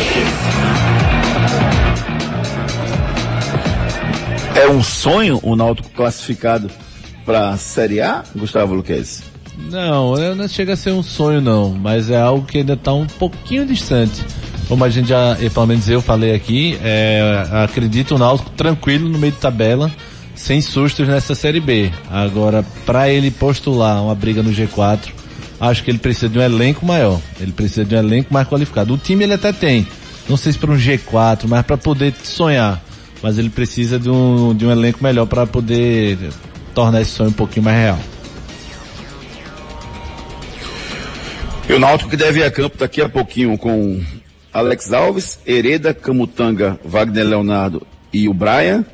[4.55, 6.69] É um sonho o Náutico classificado
[7.25, 9.23] para a Série A, Gustavo Luquez?
[9.69, 13.05] Não, não chega a ser um sonho não, mas é algo que ainda está um
[13.05, 14.23] pouquinho distante.
[14.67, 19.19] Como a gente já, pelo menos eu falei aqui, é, acredito o Náutico tranquilo no
[19.19, 19.91] meio de tabela,
[20.33, 21.91] sem sustos nessa Série B.
[22.09, 25.09] Agora, para ele postular uma briga no G4,
[25.59, 27.19] acho que ele precisa de um elenco maior.
[27.39, 28.93] Ele precisa de um elenco mais qualificado.
[28.93, 29.85] O time ele até tem,
[30.29, 32.81] não sei se para um G4, mas para poder sonhar.
[33.21, 36.17] Mas ele precisa de um, de um elenco melhor para poder
[36.73, 37.99] tornar esse sonho um pouquinho mais real.
[41.69, 44.01] E o Náutico que deve ir a campo daqui a pouquinho com
[44.51, 48.85] Alex Alves, Hereda, Camutanga, Wagner Leonardo e o Brian.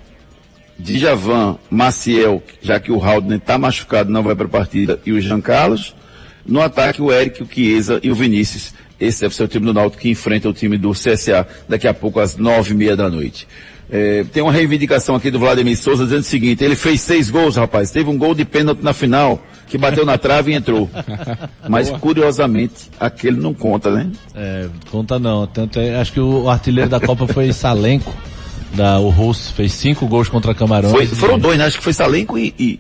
[0.79, 5.19] Djavan, Maciel, já que o Haldner está machucado, não vai para a partida, e o
[5.19, 5.95] Jean Carlos.
[6.45, 8.73] No ataque, o Eric, o Chiesa e o Vinícius.
[8.99, 11.93] Esse deve ser o time do Náutico que enfrenta o time do CSA daqui a
[11.93, 13.47] pouco às nove e meia da noite.
[13.89, 17.55] É, tem uma reivindicação aqui do Vladimir Souza dizendo o seguinte, ele fez seis gols,
[17.55, 20.89] rapaz, teve um gol de pênalti na final, que bateu na trave e entrou.
[21.69, 24.11] Mas curiosamente, aquele não conta, né?
[24.35, 25.47] É, conta não.
[25.47, 28.13] Tanto é, acho que o artilheiro da Copa foi Salenco,
[28.73, 30.91] da, o russo, fez cinco gols contra Camarões.
[30.91, 31.65] Foi, foram dois, né?
[31.65, 32.53] Acho que foi Salenco e...
[32.59, 32.79] E,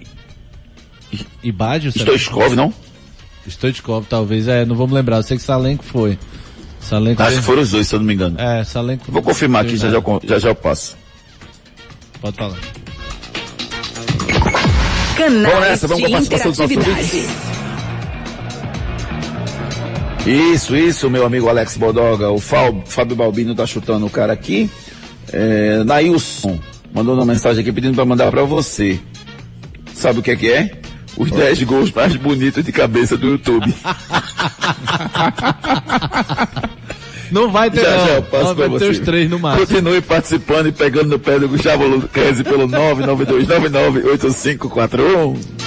[1.13, 2.73] e, e Baggio, Stoichkov, não?
[3.47, 6.19] Stoichkov, talvez, é, não vamos lembrar, eu sei que Salenco foi.
[6.87, 8.39] Salenco Acho que foram os dois, se eu não me engano.
[8.39, 9.11] É, Salenco.
[9.11, 10.95] Vou confirmar aqui, já já, já já eu passo.
[12.21, 12.57] Pode falar.
[15.17, 17.27] Canais Vamos nessa, vamos com a participação dos nossos ouvintes.
[20.25, 22.31] Isso, isso, meu amigo Alex Bodoga.
[22.31, 24.69] O Fábio, Fábio Balbino tá chutando o cara aqui.
[25.33, 26.57] É, Nailson
[26.93, 28.97] mandou uma mensagem aqui pedindo para mandar para você.
[29.93, 30.71] Sabe o que é que é?
[31.17, 33.73] Os 10 gols mais bonitos de cabeça do YouTube.
[37.31, 38.07] Não vai ter já, não.
[38.07, 39.67] já eu passo não, vai ter os três no máximo.
[39.67, 45.66] Continue participando e pegando no pé do Gustavo Luquezzi pelo 992998541.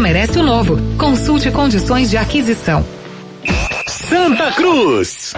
[0.00, 0.78] merece o novo.
[0.96, 2.84] Consulte condições de aquisição.
[3.86, 5.32] Santa Cruz.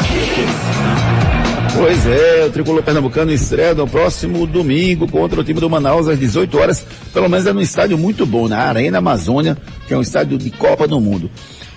[1.77, 6.19] Pois é, o tricolor pernambucano estreia no próximo domingo contra o time do Manaus às
[6.19, 6.87] 18 horas.
[7.13, 10.51] Pelo menos é num estádio muito bom, na Arena Amazônia, que é um estádio de
[10.51, 11.29] Copa do Mundo.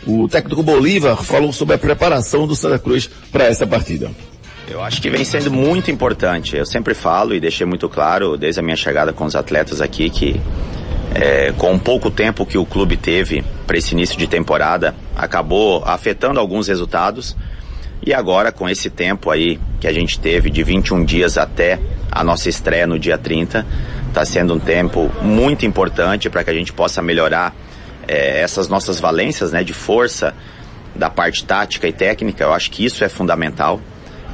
[0.05, 4.11] O técnico Bolívar falou sobre a preparação do Santa Cruz para essa partida.
[4.69, 6.55] Eu acho que vem sendo muito importante.
[6.55, 10.09] Eu sempre falo e deixei muito claro desde a minha chegada com os atletas aqui
[10.09, 10.39] que
[11.19, 16.39] é, com pouco tempo que o clube teve para esse início de temporada, acabou afetando
[16.39, 17.35] alguns resultados.
[18.05, 21.79] E agora, com esse tempo aí que a gente teve de 21 dias até
[22.11, 23.65] a nossa estreia no dia 30,
[24.07, 27.55] está sendo um tempo muito importante para que a gente possa melhorar
[28.07, 30.35] é, essas nossas valências, né, de força,
[30.95, 33.81] da parte tática e técnica, eu acho que isso é fundamental.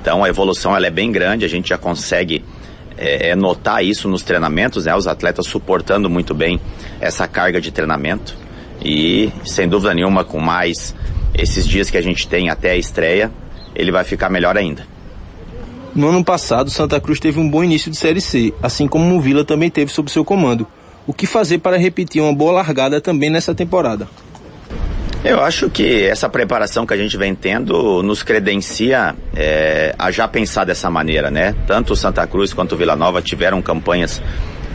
[0.01, 2.43] Então a evolução ela é bem grande, a gente já consegue
[2.97, 6.59] é, é, notar isso nos treinamentos, né, os atletas suportando muito bem
[6.99, 8.37] essa carga de treinamento
[8.83, 10.95] e sem dúvida nenhuma com mais
[11.33, 13.31] esses dias que a gente tem até a estreia,
[13.75, 14.85] ele vai ficar melhor ainda.
[15.95, 19.21] No ano passado, Santa Cruz teve um bom início de Série C, assim como o
[19.21, 20.67] Vila também teve sob seu comando.
[21.05, 24.07] O que fazer para repetir uma boa largada também nessa temporada?
[25.23, 30.27] Eu acho que essa preparação que a gente vem tendo nos credencia é, a já
[30.27, 31.55] pensar dessa maneira, né?
[31.65, 34.21] Tanto Santa Cruz quanto Vila Nova tiveram campanhas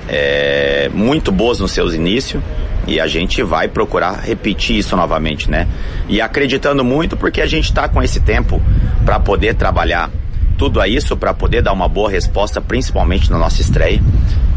[0.09, 2.43] é, muito boas nos seus inícios
[2.87, 5.69] e a gente vai procurar repetir isso novamente, né?
[6.09, 8.63] E acreditando muito porque a gente está com esse tempo
[9.05, 10.11] para poder trabalhar
[10.57, 14.01] tudo a isso, para poder dar uma boa resposta, principalmente na nossa estreia.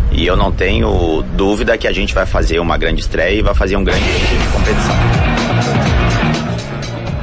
[0.09, 3.53] E eu não tenho dúvida que a gente vai fazer uma grande estreia e vai
[3.53, 5.30] fazer um grande de competição.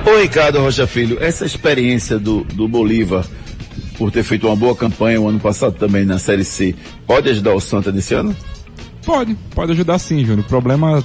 [0.06, 3.24] Ô Ricardo Rocha Filho, essa experiência do, do Bolívar
[3.98, 6.74] por ter feito uma boa campanha o ano passado também na Série C,
[7.06, 8.34] pode ajudar o Santa nesse ano?
[9.04, 10.40] Pode, pode ajudar sim, Júnior.
[10.40, 11.04] O problema,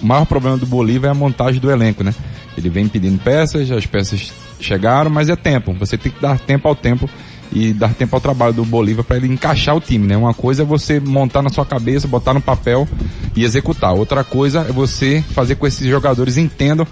[0.00, 2.14] o maior problema do Bolívar é a montagem do elenco, né?
[2.56, 5.72] Ele vem pedindo peças, as peças chegaram, mas é tempo.
[5.74, 7.10] Você tem que dar tempo ao tempo
[7.52, 10.16] e dar tempo ao trabalho do Bolívar para ele encaixar o time, né?
[10.16, 12.88] Uma coisa é você montar na sua cabeça, botar no papel
[13.36, 13.92] e executar.
[13.94, 16.86] Outra coisa é você fazer com que esses jogadores entendam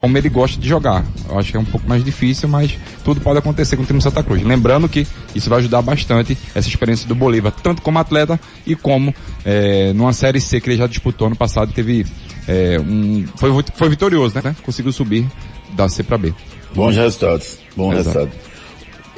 [0.00, 1.04] como ele gosta de jogar.
[1.28, 4.00] Eu acho que é um pouco mais difícil, mas tudo pode acontecer com o time
[4.00, 4.42] Santa Cruz.
[4.42, 9.14] Lembrando que isso vai ajudar bastante essa experiência do Bolívar, tanto como atleta e como
[9.44, 12.06] é, numa série C que ele já disputou no passado, teve
[12.46, 14.54] é, um foi, foi vitorioso, né?
[14.62, 15.26] Conseguiu subir
[15.74, 16.32] da C para B.
[16.74, 18.47] Bons resultados, bons resultados.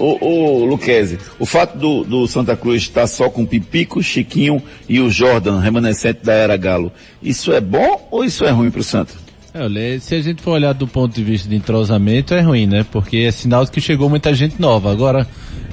[0.00, 4.98] Ô, ô Luquezzi, o fato do, do Santa Cruz estar só com Pipico, Chiquinho e
[4.98, 6.90] o Jordan, remanescente da era Galo,
[7.22, 9.12] isso é bom ou isso é ruim para o Santa?
[9.52, 12.86] É, se a gente for olhar do ponto de vista de entrosamento, é ruim, né?
[12.90, 14.90] Porque é sinal de que chegou muita gente nova.
[14.90, 15.26] Agora,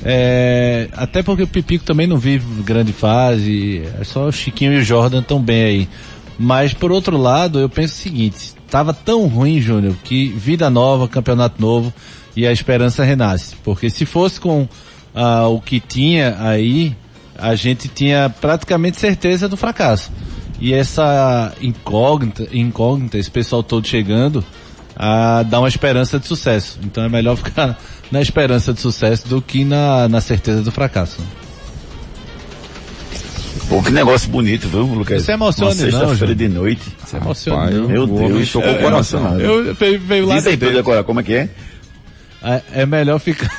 [0.03, 4.77] é, até porque o Pipico também não vive grande fase, é só o Chiquinho e
[4.77, 5.89] o Jordan estão bem aí.
[6.37, 11.07] Mas, por outro lado, eu penso o seguinte, tava tão ruim, Júnior, que vida nova,
[11.07, 11.93] campeonato novo
[12.35, 13.55] e a esperança renasce.
[13.63, 14.67] Porque se fosse com
[15.15, 16.95] ah, o que tinha aí,
[17.37, 20.11] a gente tinha praticamente certeza do fracasso.
[20.59, 24.43] E essa incógnita, incógnita, esse pessoal todo chegando,
[24.95, 26.79] a dar uma esperança de sucesso.
[26.83, 27.77] Então é melhor ficar
[28.11, 31.21] na esperança de sucesso do que na, na certeza do fracasso.
[33.69, 35.23] Pô, que negócio bonito, viu, Lucas?
[35.23, 36.81] Você emociona, não, sexta-feira de noite.
[37.05, 37.69] Você emociona.
[37.71, 39.39] Meu Deus, tocou o coração.
[39.39, 41.49] Eu, veio, veio lá Diz aí pra decorar, como é que é?
[42.41, 43.51] É, é melhor ficar...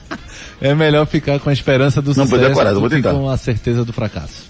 [0.62, 3.12] é melhor ficar com a esperança do não, sucesso decorar, do vou tentar.
[3.12, 4.48] com a certeza do fracasso.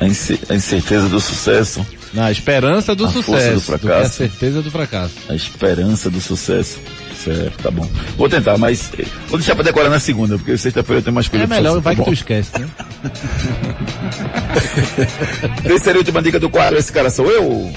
[0.00, 1.86] A ince- a incerteza do sucesso.
[2.14, 4.14] Na esperança do A força sucesso, do do que a fracasso.
[4.14, 5.14] certeza do fracasso.
[5.28, 6.78] A esperança do sucesso.
[7.22, 7.88] Certo, tá bom.
[8.16, 11.26] Vou tentar, mas eh, vou deixar pra decorar na segunda, porque sexta-feira eu tenho mais
[11.28, 12.68] coisa É melhor, vai tá que tu esquece, né?
[15.62, 17.72] Terceira e última dica do quadro, esse cara sou eu.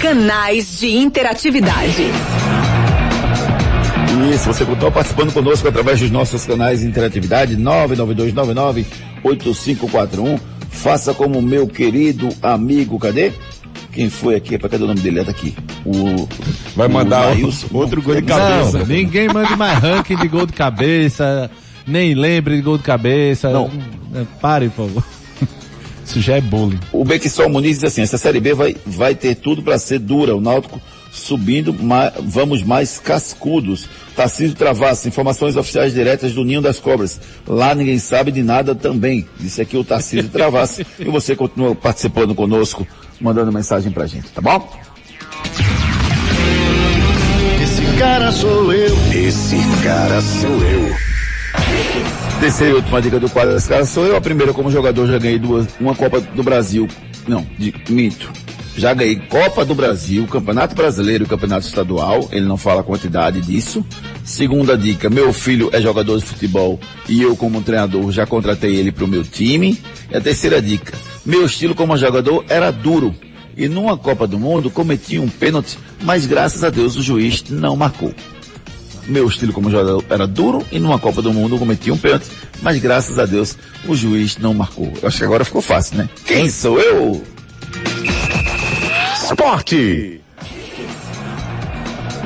[0.00, 2.06] Canais de interatividade.
[4.32, 10.40] Isso, você continua participando conosco através dos nossos canais de interatividade 992998541.
[10.74, 13.32] Faça como meu querido amigo, cadê?
[13.92, 14.58] Quem foi aqui?
[14.58, 15.20] Pra cadê o nome dele?
[15.20, 15.54] É daqui.
[15.84, 16.28] O
[16.76, 17.68] Vai o mandar Laílson.
[17.72, 18.78] outro gol de cabeça.
[18.78, 21.50] Não, ninguém manda mais ranking de gol de cabeça,
[21.86, 23.50] nem lembre de gol de cabeça.
[23.50, 23.70] Não.
[24.40, 25.04] Pare, por favor.
[26.04, 26.78] Isso já é bullying.
[26.92, 30.36] O Bequissol Muniz diz assim, essa Série B vai, vai ter tudo para ser dura,
[30.36, 30.78] o Náutico
[31.14, 31.74] subindo,
[32.22, 33.88] vamos mais cascudos.
[34.14, 37.20] Tarcísio Travassos, informações oficiais diretas do Ninho das Cobras.
[37.46, 39.26] Lá ninguém sabe de nada também.
[39.38, 40.84] Disse aqui o Tarcísio Travassos.
[40.98, 42.86] e você continua participando conosco,
[43.20, 44.68] mandando mensagem pra gente, tá bom?
[47.62, 48.96] Esse cara sou eu.
[49.12, 50.94] Esse cara sou eu.
[52.40, 54.16] Terceira e última dica do quadro das caras sou eu.
[54.16, 56.88] A primeira como jogador já ganhei duas, uma Copa do Brasil.
[57.26, 58.30] Não, de, minto.
[58.76, 62.28] Já ganhei Copa do Brasil, Campeonato Brasileiro e Campeonato Estadual.
[62.32, 63.84] Ele não fala a quantidade disso.
[64.24, 68.90] Segunda dica, meu filho é jogador de futebol e eu como treinador já contratei ele
[68.90, 69.78] para o meu time.
[70.10, 73.14] E a terceira dica, meu estilo como jogador era duro.
[73.56, 77.76] E numa Copa do Mundo cometi um pênalti, mas graças a Deus o juiz não
[77.76, 78.12] marcou
[79.06, 82.26] meu estilo como jogador era duro e numa Copa do Mundo cometi um pênalti,
[82.62, 83.56] mas graças a Deus
[83.86, 84.92] o juiz não marcou.
[85.00, 86.08] Eu acho que agora ficou fácil, né?
[86.24, 87.22] Quem sou eu?
[89.44, 90.22] Esporte.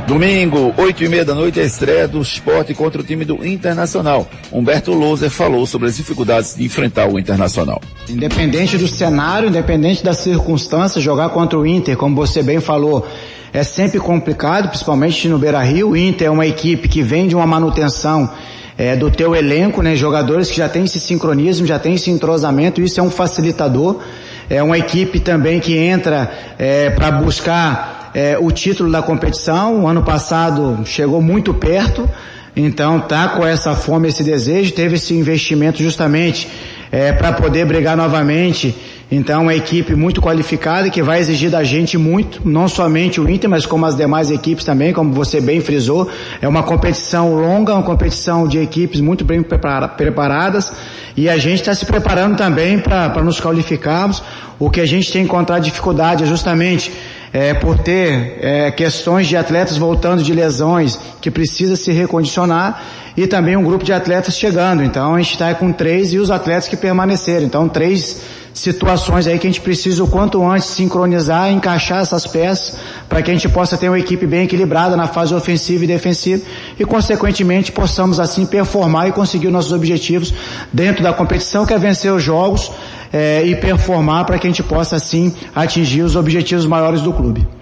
[0.07, 4.25] Domingo, oito e meia da noite, a estreia do esporte contra o time do Internacional.
[4.53, 7.83] Humberto Loser falou sobre as dificuldades de enfrentar o Internacional.
[8.09, 13.05] Independente do cenário, independente das circunstâncias, jogar contra o Inter, como você bem falou,
[13.53, 15.91] é sempre complicado, principalmente no Beira Rio.
[15.91, 18.31] O Inter é uma equipe que vem de uma manutenção
[18.79, 19.97] é, do teu elenco, né?
[19.97, 24.01] Jogadores que já têm esse sincronismo, já têm esse entrosamento, isso é um facilitador.
[24.49, 29.83] É uma equipe também que entra é, para buscar é, o título da competição.
[29.83, 32.09] O ano passado chegou muito perto,
[32.57, 36.49] então tá com essa fome, esse desejo, teve esse investimento justamente
[36.91, 38.75] é, para poder brigar novamente.
[39.11, 43.49] Então, uma equipe muito qualificada que vai exigir da gente muito, não somente o Inter,
[43.49, 46.11] mas como as demais equipes também, como você bem frisou.
[46.43, 50.73] É uma competição longa, uma competição de equipes muito bem preparadas
[51.17, 54.23] e a gente está se preparando também para nos qualificarmos.
[54.59, 56.93] O que a gente tem encontrado dificuldade é justamente
[57.33, 62.83] é, por ter é, questões de atletas voltando de lesões que precisa se recondicionar
[63.17, 64.83] e também um grupo de atletas chegando.
[64.83, 67.45] Então a gente está com três e os atletas que permaneceram.
[67.45, 68.21] Então três
[68.55, 72.77] situações aí que a gente precisa o quanto antes sincronizar, encaixar essas peças
[73.09, 76.43] para que a gente possa ter uma equipe bem equilibrada na fase ofensiva e defensiva
[76.79, 80.35] e consequentemente possamos assim performar e conseguir nossos objetivos
[80.73, 82.71] dentro da competição que é vencer os jogos
[83.13, 87.58] é, e performar para que a gente possa assim atingir os objetivos maiores do clube.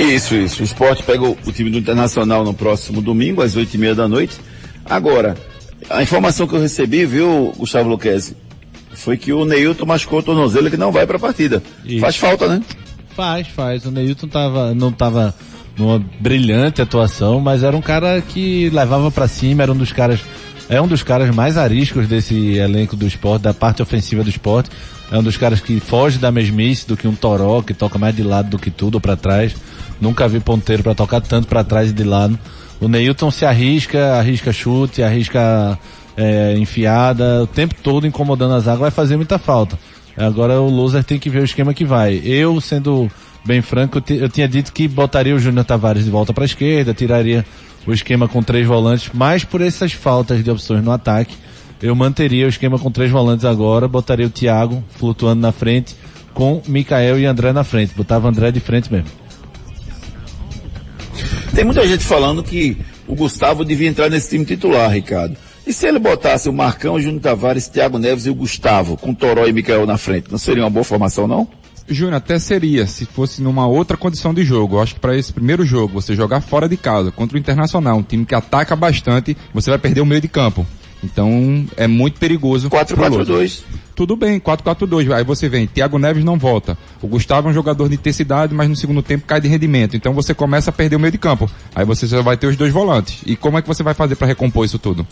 [0.00, 0.62] Isso, isso.
[0.62, 3.94] O esporte pega o, o time do Internacional no próximo domingo, às oito e meia
[3.94, 4.36] da noite.
[4.84, 5.36] Agora,
[5.88, 8.36] a informação que eu recebi, viu, Gustavo Luquezzi,
[8.92, 11.62] foi que o Neilton machucou o tornozelo que não vai para a partida.
[11.84, 12.00] Isso.
[12.00, 12.62] Faz falta, né?
[13.14, 13.84] Faz, faz.
[13.84, 15.34] O Neilton tava, não tava
[15.76, 20.20] numa brilhante atuação, mas era um cara que levava para cima, era um dos caras,
[20.68, 24.70] é um dos caras mais ariscos desse elenco do esporte, da parte ofensiva do esporte.
[25.10, 28.14] É um dos caras que foge da mesmice do que um toró, que toca mais
[28.14, 29.54] de lado do que tudo para trás.
[30.00, 32.38] Nunca vi ponteiro para tocar tanto para trás e de lado.
[32.80, 35.78] O Neilton se arrisca, arrisca chute, arrisca
[36.16, 39.78] é, enfiada, o tempo todo incomodando a zaga, vai fazer muita falta.
[40.16, 42.20] Agora o loser tem que ver o esquema que vai.
[42.24, 43.10] Eu, sendo
[43.44, 46.46] bem franco, eu, eu tinha dito que botaria o Júnior Tavares de volta para a
[46.46, 47.44] esquerda, tiraria
[47.86, 51.34] o esquema com três volantes, mas por essas faltas de opções no ataque,
[51.82, 55.96] eu manteria o esquema com três volantes agora, botaria o Thiago flutuando na frente,
[56.34, 57.94] com Mikael e André na frente.
[57.94, 59.08] Botava André de frente mesmo.
[61.54, 62.76] Tem muita gente falando que
[63.06, 65.36] o Gustavo devia entrar nesse time titular, Ricardo.
[65.66, 69.14] E se ele botasse o Marcão, o Júnior Tavares, Thiago Neves e o Gustavo, com
[69.14, 71.46] Toró e Mikael na frente, não seria uma boa formação, não?
[71.88, 74.76] Júnior, até seria, se fosse numa outra condição de jogo.
[74.76, 77.98] Eu acho que para esse primeiro jogo, você jogar fora de casa, contra o Internacional,
[77.98, 80.66] um time que ataca bastante, você vai perder o meio de campo.
[81.02, 82.68] Então, é muito perigoso.
[82.68, 83.62] 4-4-2.
[83.94, 85.12] Tudo bem, 4-4-2.
[85.12, 86.76] Aí você vem, Thiago Neves não volta.
[87.02, 89.96] O Gustavo é um jogador de intensidade, mas no segundo tempo cai de rendimento.
[89.96, 91.50] Então você começa a perder o meio de campo.
[91.74, 93.20] Aí você só vai ter os dois volantes.
[93.26, 95.06] E como é que você vai fazer para recompor isso tudo?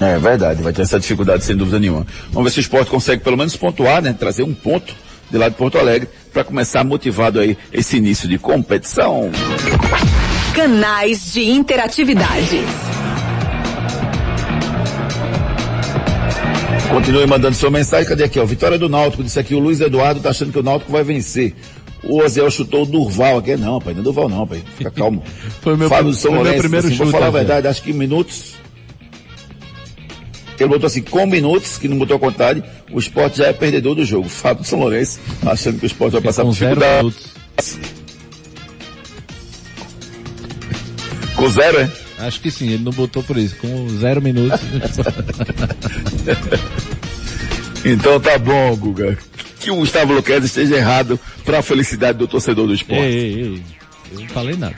[0.00, 2.06] É verdade, vai ter essa dificuldade sem dúvida nenhuma.
[2.30, 4.14] Vamos ver se o esporte consegue pelo menos pontuar, né?
[4.14, 4.94] Trazer um ponto
[5.30, 9.30] de lá de Porto Alegre para começar motivado aí esse início de competição.
[10.54, 12.64] Canais de interatividade.
[16.90, 18.08] Continue mandando sua mensagem.
[18.08, 18.44] Cadê aqui, ó?
[18.44, 19.22] Vitória do Náutico.
[19.22, 21.54] Disse aqui o Luiz Eduardo tá achando que o Náutico vai vencer.
[22.02, 23.56] O Ozel chutou o Durval aqui.
[23.56, 24.62] Não, pai, não é Durval não, pai.
[24.76, 25.22] Fica calmo.
[25.62, 27.10] foi meu, Fábio São foi Lourenço, meu primeiro assim, chute.
[27.10, 28.54] Vou falar a verdade, acho que minutos.
[30.58, 33.94] Ele botou assim, com minutos, que não botou a contagem, o esporte já é perdedor
[33.94, 34.28] do jogo.
[34.28, 36.98] Fábio São Lourenço, achando que o esporte vai passar por zero dificuldade.
[36.98, 37.99] minutos.
[41.40, 41.90] Com zero, é?
[42.18, 43.56] Acho que sim, ele não botou por isso.
[43.56, 44.60] Com zero minutos.
[47.82, 49.16] Então tá bom, Guga.
[49.58, 53.02] Que o Gustavo Luquez esteja errado para a felicidade do torcedor do esporte.
[53.02, 53.62] ei, ei, ei.
[54.12, 54.74] Eu não falei nada.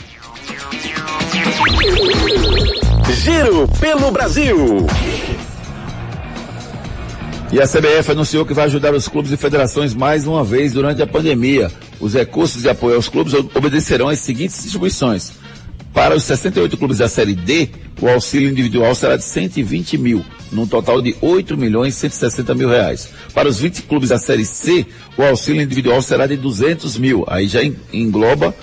[3.25, 4.87] Giro pelo Brasil.
[7.51, 11.03] E a CBF anunciou que vai ajudar os clubes e federações mais uma vez durante
[11.03, 11.71] a pandemia.
[12.01, 15.33] Os recursos de apoio aos clubes obedecerão às seguintes distribuições.
[15.93, 17.69] Para os 68 clubes da Série D,
[18.01, 22.69] o auxílio individual será de 120 mil, num total de 8 milhões e 160 mil
[22.69, 23.11] reais.
[23.35, 24.87] Para os 20 clubes da Série C,
[25.19, 27.25] o auxílio individual será de 200 mil.
[27.29, 28.55] Aí já en- engloba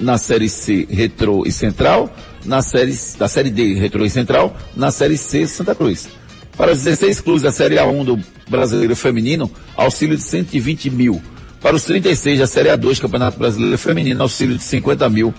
[0.00, 2.12] na Série C, Retro e Central,
[2.44, 6.08] na série, da Série D, Retro e Central, na Série C, Santa Cruz.
[6.56, 8.18] Para os 16 clubes da Série A1 do
[8.50, 11.22] Brasileiro Feminino, auxílio de 120 mil.
[11.60, 15.32] Para os 36 da Série A2 Campeonato Brasileiro Feminino, auxílio de 50 mil.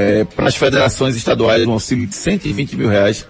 [0.00, 3.26] É, para as federações estaduais, um auxílio de 120 mil reais.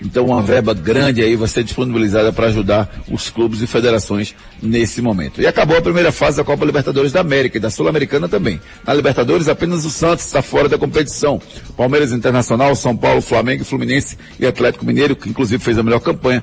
[0.00, 5.02] Então uma verba grande aí vai ser disponibilizada para ajudar os clubes e federações nesse
[5.02, 5.42] momento.
[5.42, 8.58] E acabou a primeira fase da Copa Libertadores da América e da Sul-Americana também.
[8.86, 11.42] Na Libertadores apenas o Santos está fora da competição.
[11.76, 16.42] Palmeiras Internacional, São Paulo, Flamengo, Fluminense e Atlético Mineiro, que inclusive fez a melhor campanha,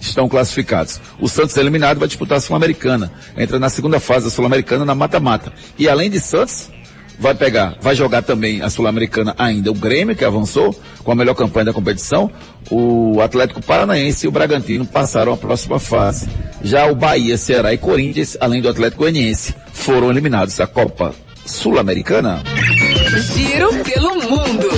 [0.00, 1.00] estão classificados.
[1.18, 3.10] O Santos eliminado vai disputar a Sul-Americana.
[3.36, 5.52] Entra na segunda fase da Sul-Americana na mata-mata.
[5.76, 6.70] E além de Santos,
[7.20, 11.34] vai pegar, vai jogar também a Sul-Americana ainda o Grêmio, que avançou com a melhor
[11.34, 12.30] campanha da competição.
[12.70, 16.28] O Atlético Paranaense e o Bragantino passaram a próxima fase.
[16.64, 21.14] Já o Bahia, Ceará e Corinthians, além do Atlético Goianiense, foram eliminados da Copa
[21.44, 22.42] Sul-Americana.
[23.34, 24.68] Giro pelo mundo.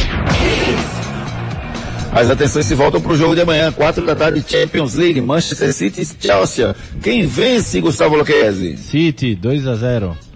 [2.12, 5.72] As atenções se voltam para o jogo de amanhã, 4 da tarde, Champions League, Manchester
[5.72, 6.74] City e Chelsea.
[7.02, 8.76] Quem vence, Gustavo Luquezzi?
[8.76, 10.31] City, 2 a 0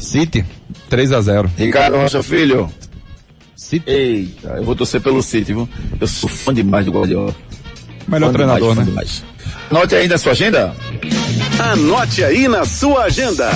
[0.00, 0.44] City,
[0.88, 2.70] 3 a 0 Ricardo Rocha Filho?
[3.54, 3.88] City.
[3.90, 5.68] Eita, eu vou torcer pelo City, viu?
[6.00, 7.34] Eu sou fã demais do Guardiola.
[8.08, 8.84] Melhor Fã treinador, demais, né?
[8.84, 9.24] demais.
[9.70, 10.74] Note aí na sua agenda.
[11.58, 13.48] Anote aí na sua agenda.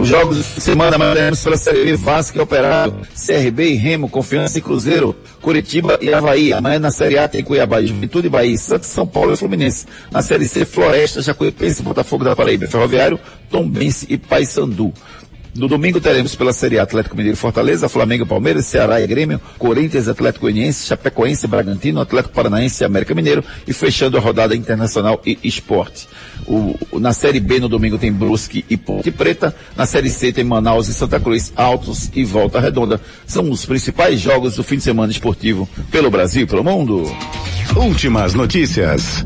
[0.00, 4.58] Os jogos de semana mandaremos pela Série B, Vasco e Operário, CRB e Remo, Confiança
[4.58, 6.54] e Cruzeiro, Curitiba e Havaí.
[6.54, 9.86] Amanhã na Série A tem Cuiabá, Juventude e Bahia, Santos, São Paulo e Fluminense.
[10.10, 13.20] Na Série C, Floresta, Jacuipense, Botafogo da Paraíba, Ferroviário,
[13.50, 14.90] Tombense e Paysandu.
[15.54, 20.06] No domingo teremos pela Série A Atlético Mineiro Fortaleza, Flamengo, Palmeiras, Ceará e Grêmio, Corinthians,
[20.08, 25.38] Atlético Goianiense, Chapecoense, Bragantino, Atlético Paranaense e América Mineiro e fechando a rodada Internacional e
[25.42, 26.08] Esporte.
[26.46, 30.44] O- na Série B no domingo tem Brusque e Ponte Preta, na Série C tem
[30.44, 33.00] Manaus e Santa Cruz, Altos e Volta Redonda.
[33.26, 37.04] São os principais jogos do fim de semana esportivo pelo Brasil e pelo mundo.
[37.76, 39.24] Últimas notícias.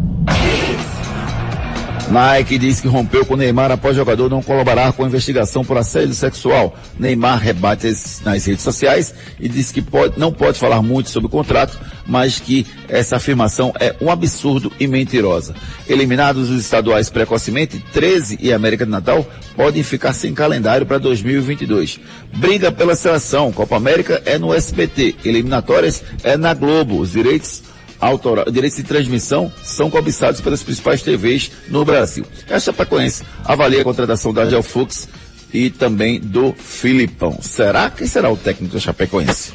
[2.15, 6.15] Nike diz que rompeu com Neymar após jogador não colaborar com a investigação por assédio
[6.15, 6.77] sexual.
[6.97, 7.93] Neymar rebate
[8.25, 12.39] nas redes sociais e diz que pode- não pode falar muito sobre o contrato, mas
[12.39, 15.57] que essa afirmação é um absurdo e mentirosa.
[15.89, 21.99] Eliminados os estaduais precocemente, 13 e América do Natal podem ficar sem calendário para 2022.
[22.33, 23.51] Briga pela seleção.
[23.51, 25.17] Copa América é no SBT.
[25.25, 27.01] Eliminatórias é na Globo.
[27.01, 27.62] Os direitos
[28.01, 32.24] autoral, direitos de transmissão são cobiçados pelas principais TVs no Brasil.
[32.51, 35.09] A Chapecoense avalia a contratação da Angel Fux
[35.53, 37.38] e também do Filipão.
[37.40, 37.90] Será?
[37.90, 39.53] Quem será o técnico da Chapecoense?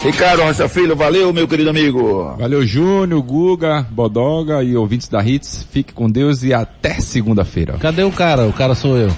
[0.00, 2.34] Ricardo Rocha Filho, valeu, meu querido amigo.
[2.36, 5.64] Valeu, Júnior, Guga, Bodoga e ouvintes da Hits.
[5.70, 7.74] Fique com Deus e até segunda-feira.
[7.78, 8.46] Cadê o cara?
[8.48, 9.10] O cara sou eu.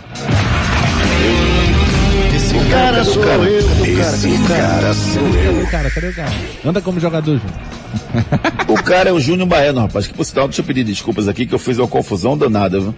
[2.36, 3.59] Esse cara sou eu.
[3.59, 5.62] Esse cara sou Cadê eu.
[5.62, 5.90] o cara?
[5.90, 6.32] Cadê o cara?
[6.66, 7.84] Anda como jogador, Júnior.
[8.68, 10.07] O cara é o Júnior Baiano, rapaz.
[10.07, 12.95] Que por deixa eu pedir desculpas aqui que eu fiz uma confusão danada, viu?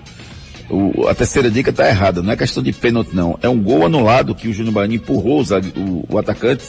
[0.68, 3.38] O- a terceira dica tá errada, não é questão de pênalti não.
[3.42, 6.64] É um gol anulado que o Júnior Baiano empurrou o, o- o atacante,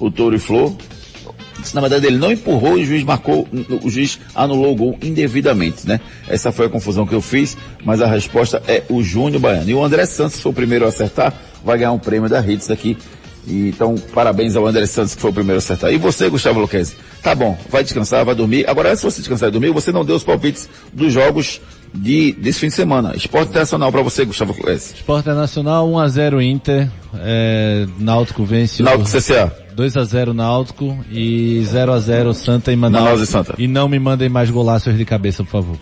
[0.00, 0.72] o Touro e Flor.
[1.74, 3.46] Na verdade, ele não empurrou e o juiz marcou,
[3.82, 6.00] o juiz anulou o gol indevidamente, né?
[6.26, 9.70] Essa foi a confusão que eu fiz, mas a resposta é o Júnior Baiano.
[9.70, 11.32] E o André Santos foi o primeiro a acertar,
[11.64, 12.96] vai ganhar um prêmio da Hits aqui.
[13.46, 15.92] E, então, parabéns ao André Santos que foi o primeiro a acertar.
[15.92, 16.94] E você, Gustavo Luquezzi?
[17.22, 18.68] Tá bom, vai descansar, vai dormir.
[18.68, 21.60] Agora, antes de você descansar e dormir, você não deu os palpites dos jogos
[21.92, 23.14] de, desse fim de semana.
[23.16, 24.94] Esporte Internacional para você, Gustavo Luquezzi.
[24.94, 26.88] Esporte Nacional 1x0 Inter.
[27.16, 28.80] É, Náutico vence.
[28.80, 29.52] o- Náutico CCA.
[29.76, 33.04] 2x0 Náutico e 0x0 Santa e Manaus.
[33.04, 33.54] Manaus e Santa.
[33.58, 35.76] E não me mandem mais golaços de cabeça, por favor.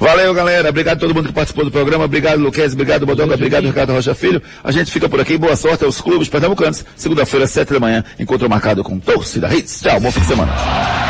[0.00, 0.70] Valeu, galera.
[0.70, 2.06] Obrigado a todo mundo que participou do programa.
[2.06, 2.72] Obrigado, Luquez.
[2.72, 3.34] Obrigado, Bodonga.
[3.34, 4.42] Obrigado, Ricardo Rocha Filho.
[4.64, 5.36] A gente fica por aqui.
[5.36, 6.84] Boa sorte aos clubes pernambucanos.
[6.96, 9.82] Segunda-feira, sete da manhã, encontro marcado com Torcida Hits.
[9.82, 10.52] Tchau, bom fim de semana.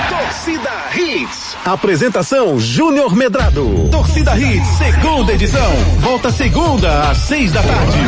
[0.09, 1.57] Torcida Hits.
[1.65, 3.89] Apresentação Júnior Medrado.
[3.93, 5.73] Torcida Hits, segunda edição.
[6.01, 7.99] Volta segunda às seis da tarde.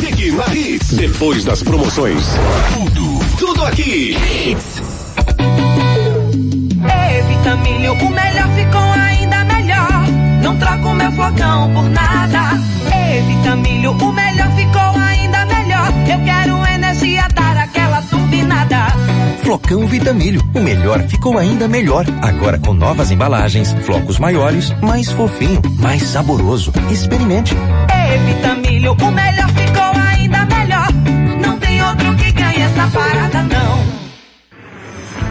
[0.00, 0.92] Fique na Hits.
[0.94, 2.24] Depois das promoções.
[2.72, 4.16] Tudo, tudo aqui.
[7.46, 10.02] Evita milho, o melhor ficou ainda melhor.
[10.42, 12.60] Não troco meu flocão por nada.
[13.16, 15.92] Evita milho, o melhor ficou ainda melhor.
[16.10, 18.86] Eu quero energia dar aquela turbinada.
[19.44, 22.04] Flocão Vitamilho, o melhor ficou ainda melhor.
[22.20, 26.72] Agora com novas embalagens, flocos maiores, mais fofinho, mais saboroso.
[26.90, 27.54] Experimente.
[28.12, 30.88] Evita milho, o melhor ficou ainda melhor.
[31.40, 33.35] Não tem outro que ganhe essa parada.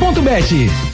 [0.00, 0.93] Bet.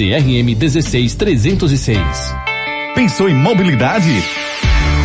[0.00, 1.98] CRM 16306.
[2.94, 4.08] Pensou em mobilidade?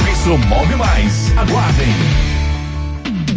[0.06, 1.38] Pensou Move Mais.
[1.38, 2.35] Aguardem.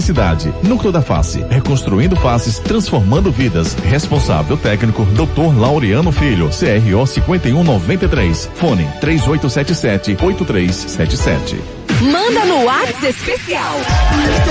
[0.00, 0.52] necessidade.
[0.62, 3.74] Núcleo da Face, reconstruindo faces, transformando vidas.
[3.84, 5.56] Responsável técnico, Dr.
[5.58, 8.50] Laureano Filho, CRO 5193.
[8.54, 11.60] Fone 3877 8377.
[12.00, 13.76] Manda no WhatsApp especial.